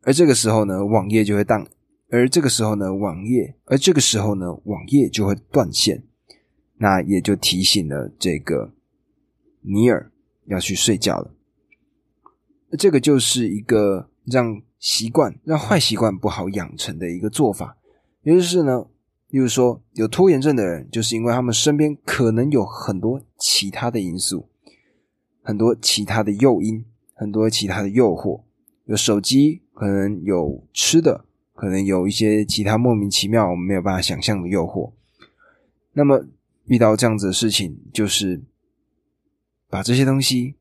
[0.00, 1.64] 而这个时候呢，网页就会宕，
[2.10, 6.02] 而这个时候呢，网页，而这个时候呢，网页就会断线。
[6.78, 8.74] 那也就提醒了这个。
[9.60, 10.10] 尼尔
[10.46, 11.32] 要去睡觉了，
[12.76, 17.76] 这个就是一个让习惯、让坏习惯不好养成的一个做法。
[18.24, 18.84] 也就是呢，
[19.32, 24.48] 例如说有拖延症的人，就是因为他们身边可能有很多其他的因素，
[25.42, 28.42] 很多其他的诱因，很多其他的诱惑，
[28.84, 31.24] 有手机，可能有吃的，
[31.54, 34.92] 可能有一些其他莫名其妙我们没有办法想象的诱惑。
[35.94, 36.24] 那么
[36.66, 38.42] 遇到这样子的事情，就是。
[39.72, 40.56] 把这些东西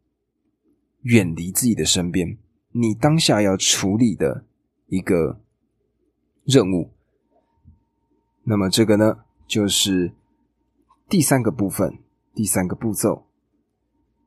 [1.02, 2.38] 远离自己的身边，
[2.72, 4.46] 你当下要处理的
[4.88, 5.42] 一个
[6.46, 6.92] 任务。
[8.44, 10.14] 那么这个呢，就是
[11.10, 12.00] 第三个部分，
[12.34, 13.28] 第三个步骤，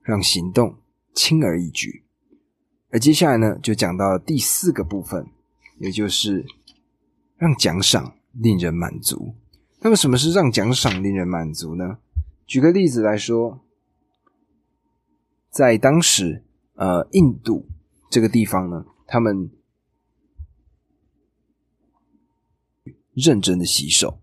[0.03, 0.79] 让行动
[1.15, 2.05] 轻而易举。
[2.91, 5.27] 而接下来呢，就讲到第四个部分，
[5.79, 6.47] 也就是
[7.37, 9.35] 让奖赏令人满足。
[9.81, 11.99] 那么什么是让奖赏令人满足呢？
[12.47, 13.61] 举个例子来说。
[15.51, 16.43] 在当时，
[16.75, 17.69] 呃，印度
[18.11, 19.49] 这个地方呢，他们
[23.15, 24.21] 认真的洗手，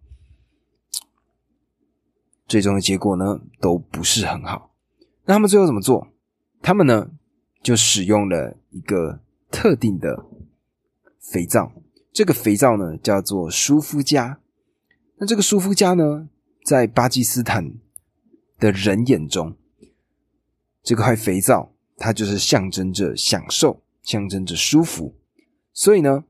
[2.48, 4.74] 最终的结果呢都不是很好。
[5.26, 6.08] 那他们最后怎么做？
[6.62, 7.12] 他们呢
[7.64, 10.26] 就使用了一个特定的
[11.20, 11.72] 肥皂，
[12.12, 14.40] 这个肥皂呢叫做舒肤佳。
[15.18, 16.30] 那这个舒肤佳呢，
[16.66, 17.74] 在巴基斯坦
[18.60, 19.56] 的人眼中。
[20.84, 25.16] 这块肥皂，它就是象征着享受，象征着舒服，
[25.74, 26.24] 所以呢，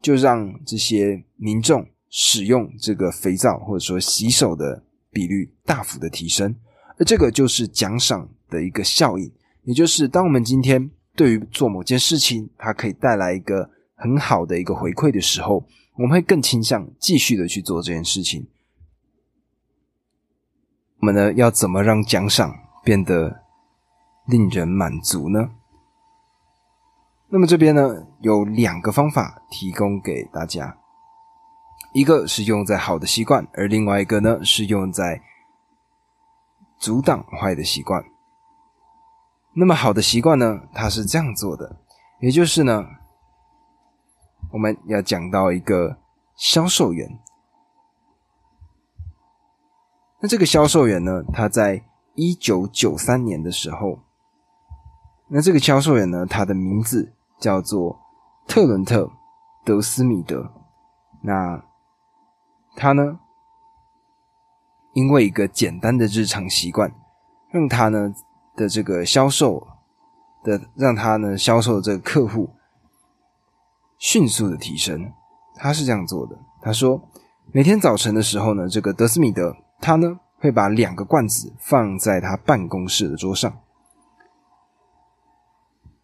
[0.00, 6.54] 就让这些民众使用这个肥皂或者说洗手的比率大幅的提升，
[6.98, 9.32] 而这个就是奖赏的一个效应，
[9.64, 18.46] 也就是当我们今天对于做某件事情，它可以带来一个很好的一个回馈的时候，我们会更倾向继续的去做这件事情。
[21.00, 23.42] 我们呢，要怎么让奖赏变得
[24.26, 25.50] 令人满足呢？
[27.28, 30.78] 那么这边呢，有两个方法提供给大家，
[31.96, 35.22] 一个是用在好的习惯，而另外一个呢是用在
[36.78, 38.04] 阻挡坏的习惯。
[39.54, 41.80] 那么好的习惯呢，它是这样做的，
[42.20, 42.84] 也就是呢，
[44.52, 45.96] 我们要讲到一个
[46.36, 47.18] 销售员。
[50.20, 51.82] 那这个销售员呢，他在
[52.14, 54.00] 一九九三年的时候，
[55.28, 57.98] 那这个销售员呢，他的名字叫做
[58.46, 59.04] 特伦特·
[59.64, 60.52] 德斯米德。
[61.22, 61.64] 那
[62.76, 63.18] 他呢，
[64.92, 66.92] 因为一个简单的日常习惯，
[67.50, 68.14] 让他呢
[68.54, 69.66] 的这个销售
[70.44, 72.50] 的，让他呢销售的这个客户
[73.98, 75.12] 迅速的提升。
[75.56, 77.00] 他是这样做的，他说，
[77.52, 79.56] 每天早晨的时候呢，这个德斯米德。
[79.78, 83.60] 他呢会把两个罐子放在他办公室的桌上，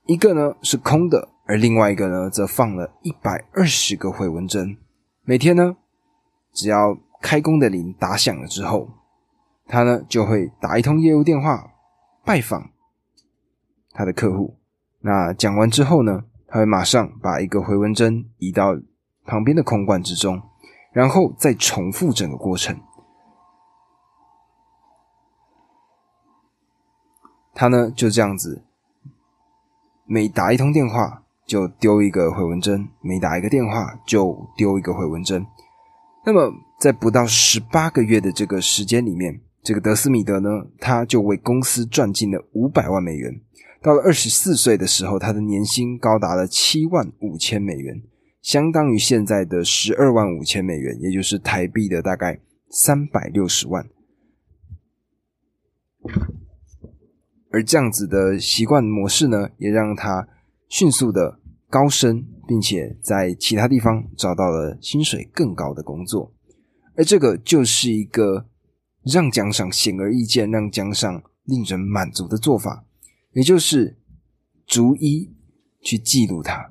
[0.04, 4.76] 一个呢是空的，而另外一个呢则放了一百二十个回纹针。
[5.24, 5.74] 每天呢，
[6.52, 8.90] 只要开工的铃打响了之后，
[9.66, 11.72] 他呢就会打一通业务电话
[12.24, 12.70] 拜访
[13.92, 14.56] 他的客户。
[15.00, 18.76] 那讲完之后呢，他会马上把一个回纹针移到
[19.24, 20.42] 旁边的空罐之中，
[20.92, 22.78] 然后再重复整个过程。
[27.54, 28.64] 他呢就这样子，
[30.04, 35.46] 每打一通电话就丢一个回纹针，每打一个电话就丢一个回纹针。
[36.24, 40.48] 那么在不到十八个月的这个时间里面，这个德斯米德呢，
[40.78, 43.40] 他就为公司赚进了五百万美元。
[43.82, 48.00] 到了二十四岁的时候，他的年薪高达了七万五千美元，
[48.40, 52.38] 相当于现在的十二万五千美元，也就是台币的大概
[52.70, 53.88] 三百六十万。
[57.50, 60.28] 而这样子的习惯模式呢，也让他
[60.68, 61.40] 迅速的
[61.72, 66.30] 高升，并且在其他地方找到了薪水更高的工作。
[66.94, 68.46] 而这个就是一个
[69.02, 72.84] 让奖赏显而易见、让奖赏令人满足的做法，
[73.32, 73.96] 也就是
[74.66, 75.30] 逐一
[75.80, 76.70] 去记录它，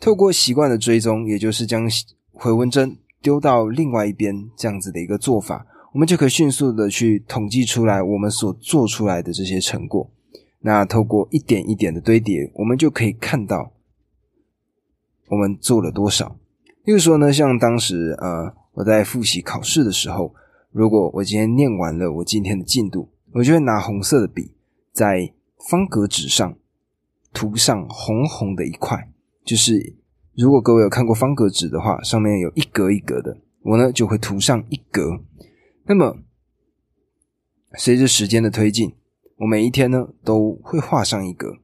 [0.00, 1.88] 透过习惯的追踪，也就是将
[2.32, 5.64] 回纹针丢到另外一边这样子的一个做法。
[5.92, 10.10] 我们就可以迅速的去统计出来我们所做出来的这些成果。
[10.66, 13.74] 那透过一点一点的堆叠，我们就可以看到
[15.28, 16.38] 我们做了多少。
[16.84, 20.34] 例如说呢，像当时呃我在复习考试的时候，
[20.72, 24.52] 如果我今天念完了我今天的进度，我就会拿红色的笔
[24.90, 25.34] 在
[25.68, 26.56] 方格纸上
[27.34, 29.10] 涂上红红的一块。
[29.44, 29.94] 就是
[30.34, 35.20] 如果各位有看过方格纸的话，上面有一格一格的，我呢就会涂上一格。
[35.84, 36.16] 那么，
[37.76, 38.94] 随着时间的推进，
[39.36, 41.58] 我每一天呢都会画上一格，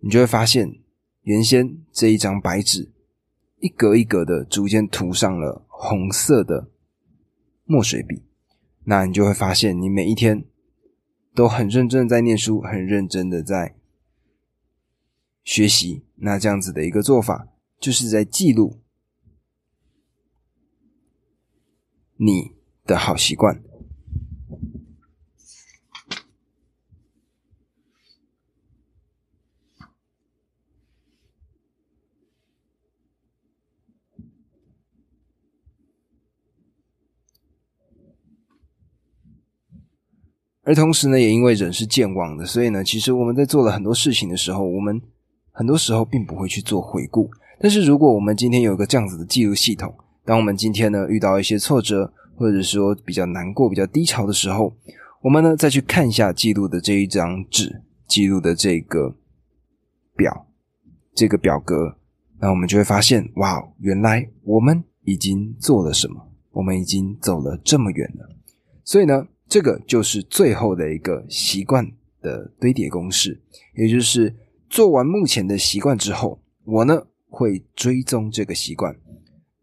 [0.00, 0.80] 你就会发现，
[1.22, 2.92] 原先这一张白纸
[3.60, 6.70] 一格一格的逐渐涂上了红色的
[7.64, 8.22] 墨水笔，
[8.84, 10.44] 那你就会发现，你每一天
[11.34, 13.76] 都很认真的在念书，很认真的在
[15.44, 16.04] 学习。
[16.16, 17.48] 那这样子的一个做法，
[17.78, 18.80] 就是在记录
[22.16, 22.52] 你。
[22.84, 23.62] 的好习惯，
[40.64, 45.00] 而同时呢，也因为人是健忘的，所以呢，其实我们在做了很多事情的时候，我们
[45.50, 47.28] 很多时候并不会去做回顾。
[47.60, 49.92] 但是如果我们今天有一个这样子的记录系统，
[50.24, 54.72] 当我们今天呢遇到一些挫折，或者说比较难过、比较低潮的时候，
[55.20, 59.16] 我们呢再去看一下记录的这一张纸，记录的这个
[60.16, 60.46] 表，
[61.14, 61.96] 这个表格，
[62.40, 68.28] 那我们就会发现，哇，原来我们已经做了什么，我们已经走了这么远了。
[68.84, 71.86] 所以呢，这个就是最后的一个习惯
[72.22, 73.42] 的堆叠公式，
[73.74, 74.34] 也就是
[74.70, 78.94] 做完目前的习惯之后，我呢会追踪这个习惯，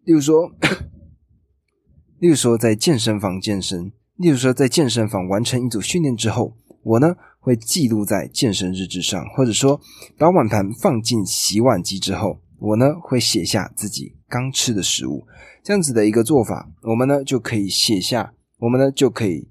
[0.03, 0.51] 例如说。
[2.21, 9.81] 例如说，在健身房健身；例如说，在健身房完成一组训练之后，我呢会记录在健身日志上，或者说
[10.19, 15.25] 把碗盘放进洗碗机之后，我呢会写下自己刚吃的食物。
[15.63, 19.47] 这样子的一个做法，我们呢就可以写下，我们呢就可以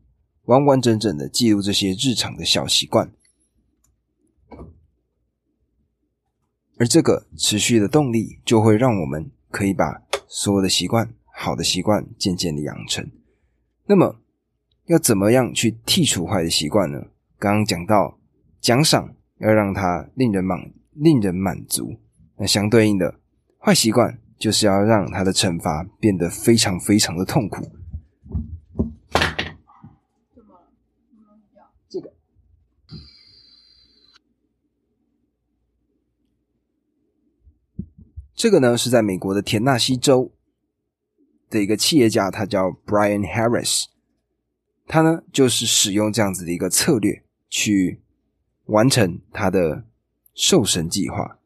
[0.49, 3.13] 完完整整的记录这些日常的小习惯。
[6.79, 13.11] 而这个持续的动力，就会让我们可以把所有的习惯、好的习惯渐渐的养成。
[13.87, 14.21] 那么，
[14.87, 16.99] 要怎么样去剔除坏的习惯呢？
[17.39, 18.19] 刚刚讲到
[18.61, 21.97] 奖赏要让它令人满、令人满足，
[22.39, 23.21] 那相对应的
[23.59, 27.71] 坏习惯就是要让它的惩罚变得非常非常的痛苦。
[38.39, 40.33] 这个呢是在美国的田纳西州
[41.51, 43.87] 的一个企业家，他叫 Brian Harris，
[44.87, 48.01] 他呢就是使用这样子的一个策略去
[48.67, 49.85] 完成他的
[50.35, 51.41] 瘦身计划。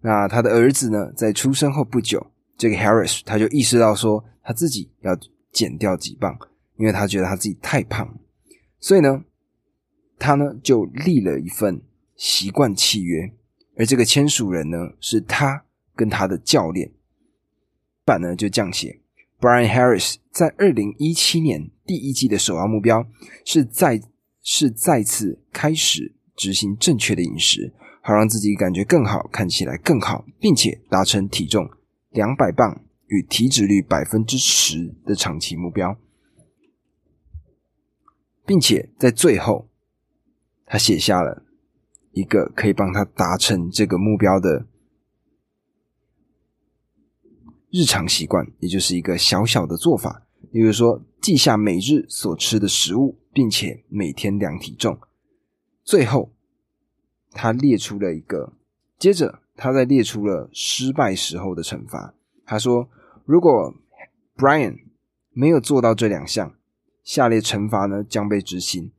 [0.00, 2.26] 那他的儿子呢在出生后不久，
[2.58, 5.16] 这个 Harris 他就意识到说他自己要
[5.52, 6.36] 减掉几磅，
[6.78, 8.12] 因为他觉得他自己太胖，
[8.80, 9.22] 所以呢
[10.18, 11.80] 他呢就立了一份
[12.16, 13.32] 习惯契约，
[13.76, 15.64] 而这个签署人呢是他。
[15.94, 16.92] 跟他的教练
[18.04, 19.00] 版呢就这样写
[19.40, 23.06] ：Brian Harris 在二零一七年第一季的首要目标
[23.44, 24.00] 是再
[24.42, 27.72] 是再次开始执行正确的饮食，
[28.02, 31.70] 好让自己感觉更好，看起来更好，并且达成体重
[32.10, 35.96] 两百磅与体脂率百分之十的长期目标，
[38.44, 39.68] 并且在最后
[40.66, 41.44] 他写下了
[42.12, 44.66] 一个可以帮他达成这个目标的。
[47.76, 50.22] 日常习惯，也就是一个小小的做法，
[50.52, 54.96] 比如说记下每日所吃的食物，并且每天量体重。
[55.82, 56.30] 最后，
[57.32, 58.52] 他列出了一个，
[58.96, 62.14] 接着他再列出了失败时候的惩罚。
[62.46, 62.88] 他说，
[63.24, 63.74] 如果
[64.36, 64.78] Brian
[65.32, 66.54] 没有做到这两项，
[67.02, 68.92] 下列惩罚呢将被执行。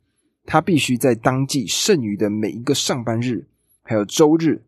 [0.45, 3.47] 他必须在当季剩余的每一个上班日，
[3.84, 4.65] 还有周日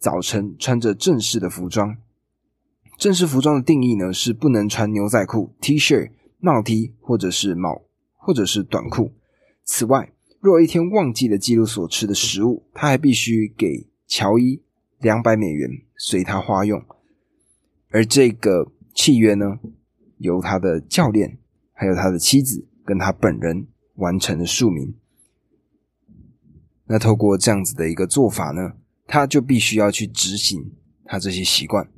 [0.00, 1.96] 早晨穿着正式的服装。
[2.96, 7.82] 正式服装的定义呢，是不能穿牛仔裤、T 恤、帽 T 或者是帽
[8.16, 9.12] 或者是短裤。
[9.64, 14.62] 此外，若一天忘记了记录所吃的食物，他还必须给乔伊
[14.98, 16.82] 两百美元随他花用。
[17.90, 19.58] 而这个契约呢，
[20.18, 21.38] 由他的教练、
[21.72, 23.66] 还有他的妻子跟他本人
[23.96, 24.94] 完成了署名。
[26.86, 28.72] 那透过这样子的一个做法呢，
[29.06, 30.72] 他就必须要去执行
[31.04, 31.90] 他这些习惯。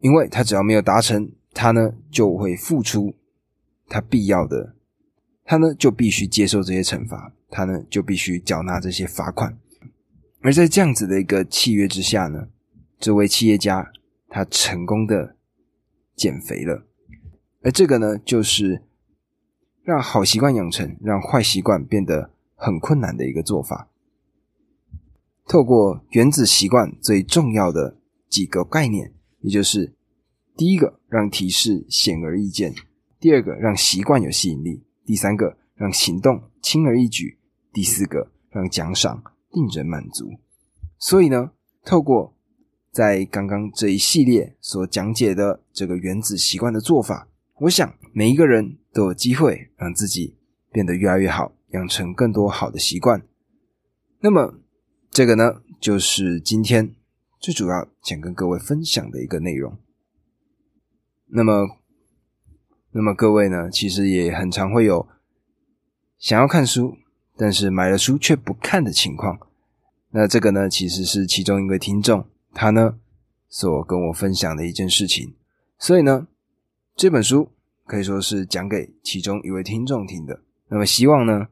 [0.00, 3.14] 因为他只要没有达成，他呢就会付出
[3.88, 4.76] 他必要的，
[5.44, 9.58] 他呢就必须接受这些惩罚，他呢就必须缴纳这些罚款。
[10.40, 12.48] 而在这样子的一个契约之下呢，
[13.00, 13.90] 这位企业家
[14.28, 15.34] 他成功的
[16.14, 16.86] 减肥了。
[17.62, 18.84] 而这个呢，就是
[19.82, 23.88] 让好习惯养成，让坏习惯变得很困难的一个做法。
[25.48, 27.96] 透过原子习惯最重要的
[28.28, 29.12] 几个概念。
[29.48, 29.94] 也就是
[30.58, 32.70] 第一个，让提示显而易见；
[33.18, 37.38] 第二个，让习惯有吸引力；第三个，让行动轻而易举；
[37.72, 39.22] 第四个，让奖赏
[39.52, 40.32] 令人满足。
[40.98, 42.36] 所以呢，透过
[42.92, 47.26] 在刚刚这一系列所讲解的这个原子习惯的做法，
[47.60, 50.36] 我想每一个人都有机会让自己
[50.70, 53.22] 变得越来越好，养成更多好的习惯。
[54.20, 54.60] 那么，
[55.10, 56.94] 这个呢，就是今天。
[57.40, 59.78] 最主要想跟各位分享的一个内容。
[61.28, 61.78] 那么，
[62.90, 65.06] 那么各位呢，其实也很常会有
[66.18, 66.96] 想要看书，
[67.36, 69.38] 但是买了书却不看的情况。
[70.10, 72.98] 那这个呢，其实是其中一位听众他呢
[73.48, 75.34] 所跟我分享的一件事情。
[75.78, 76.26] 所以呢，
[76.96, 77.52] 这本书
[77.84, 80.42] 可以说是讲给其中一位听众听的。
[80.68, 81.48] 那么，希望呢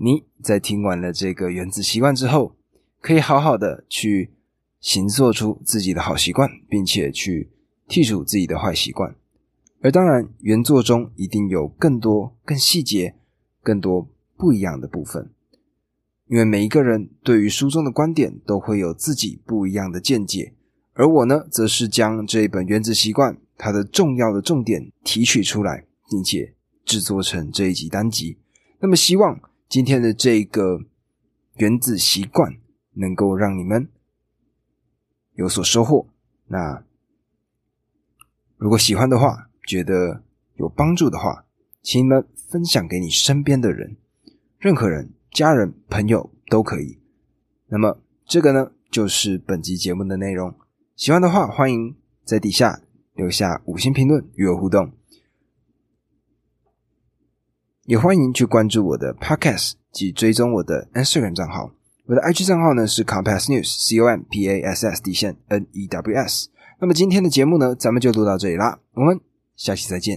[0.00, 2.56] 你在听完了这个原子习惯之后，
[3.02, 4.32] 可以好好的去。
[4.80, 7.50] 行做出自己的好习惯，并且去
[7.88, 9.16] 剔除自己的坏习惯。
[9.80, 13.14] 而当然，原作中一定有更多、更细节、
[13.62, 15.30] 更多不一样的部分，
[16.26, 20.54] 因为每一个人对于书中的观点都会有自己不一样的见解。
[20.94, 26.54] 而我呢，则是将这一本《原子习惯》它的重要的重点提取出来，并且
[26.84, 28.38] 制作成这一集单集。
[28.80, 30.78] 那么，希望今天的这个
[31.58, 32.52] 《原子习惯》
[32.94, 33.88] 能够让你们。
[35.38, 36.04] 有所收获。
[36.48, 36.82] 那
[38.56, 40.24] 如果喜欢的话，觉得
[40.56, 41.44] 有帮助的话，
[41.80, 43.96] 请你们分享给你身边的人。
[44.58, 46.98] 任何人家人、朋友都可以。
[47.68, 50.52] 那么这个呢，就是本集节目的内容。
[50.96, 52.82] 喜欢的话，欢迎在底下
[53.14, 54.90] 留下五星评论与我互动，
[57.84, 61.77] 也欢迎去关注我的 Podcast 及追踪我的 Instagram 账号。
[62.08, 66.48] 我的 IG 账号呢是 Compass News，C O M P A S S 底线 N E W S。
[66.80, 69.20] 那么今天的节目呢，咱们就录到这里啦，我们
[69.54, 70.16] 下期再见。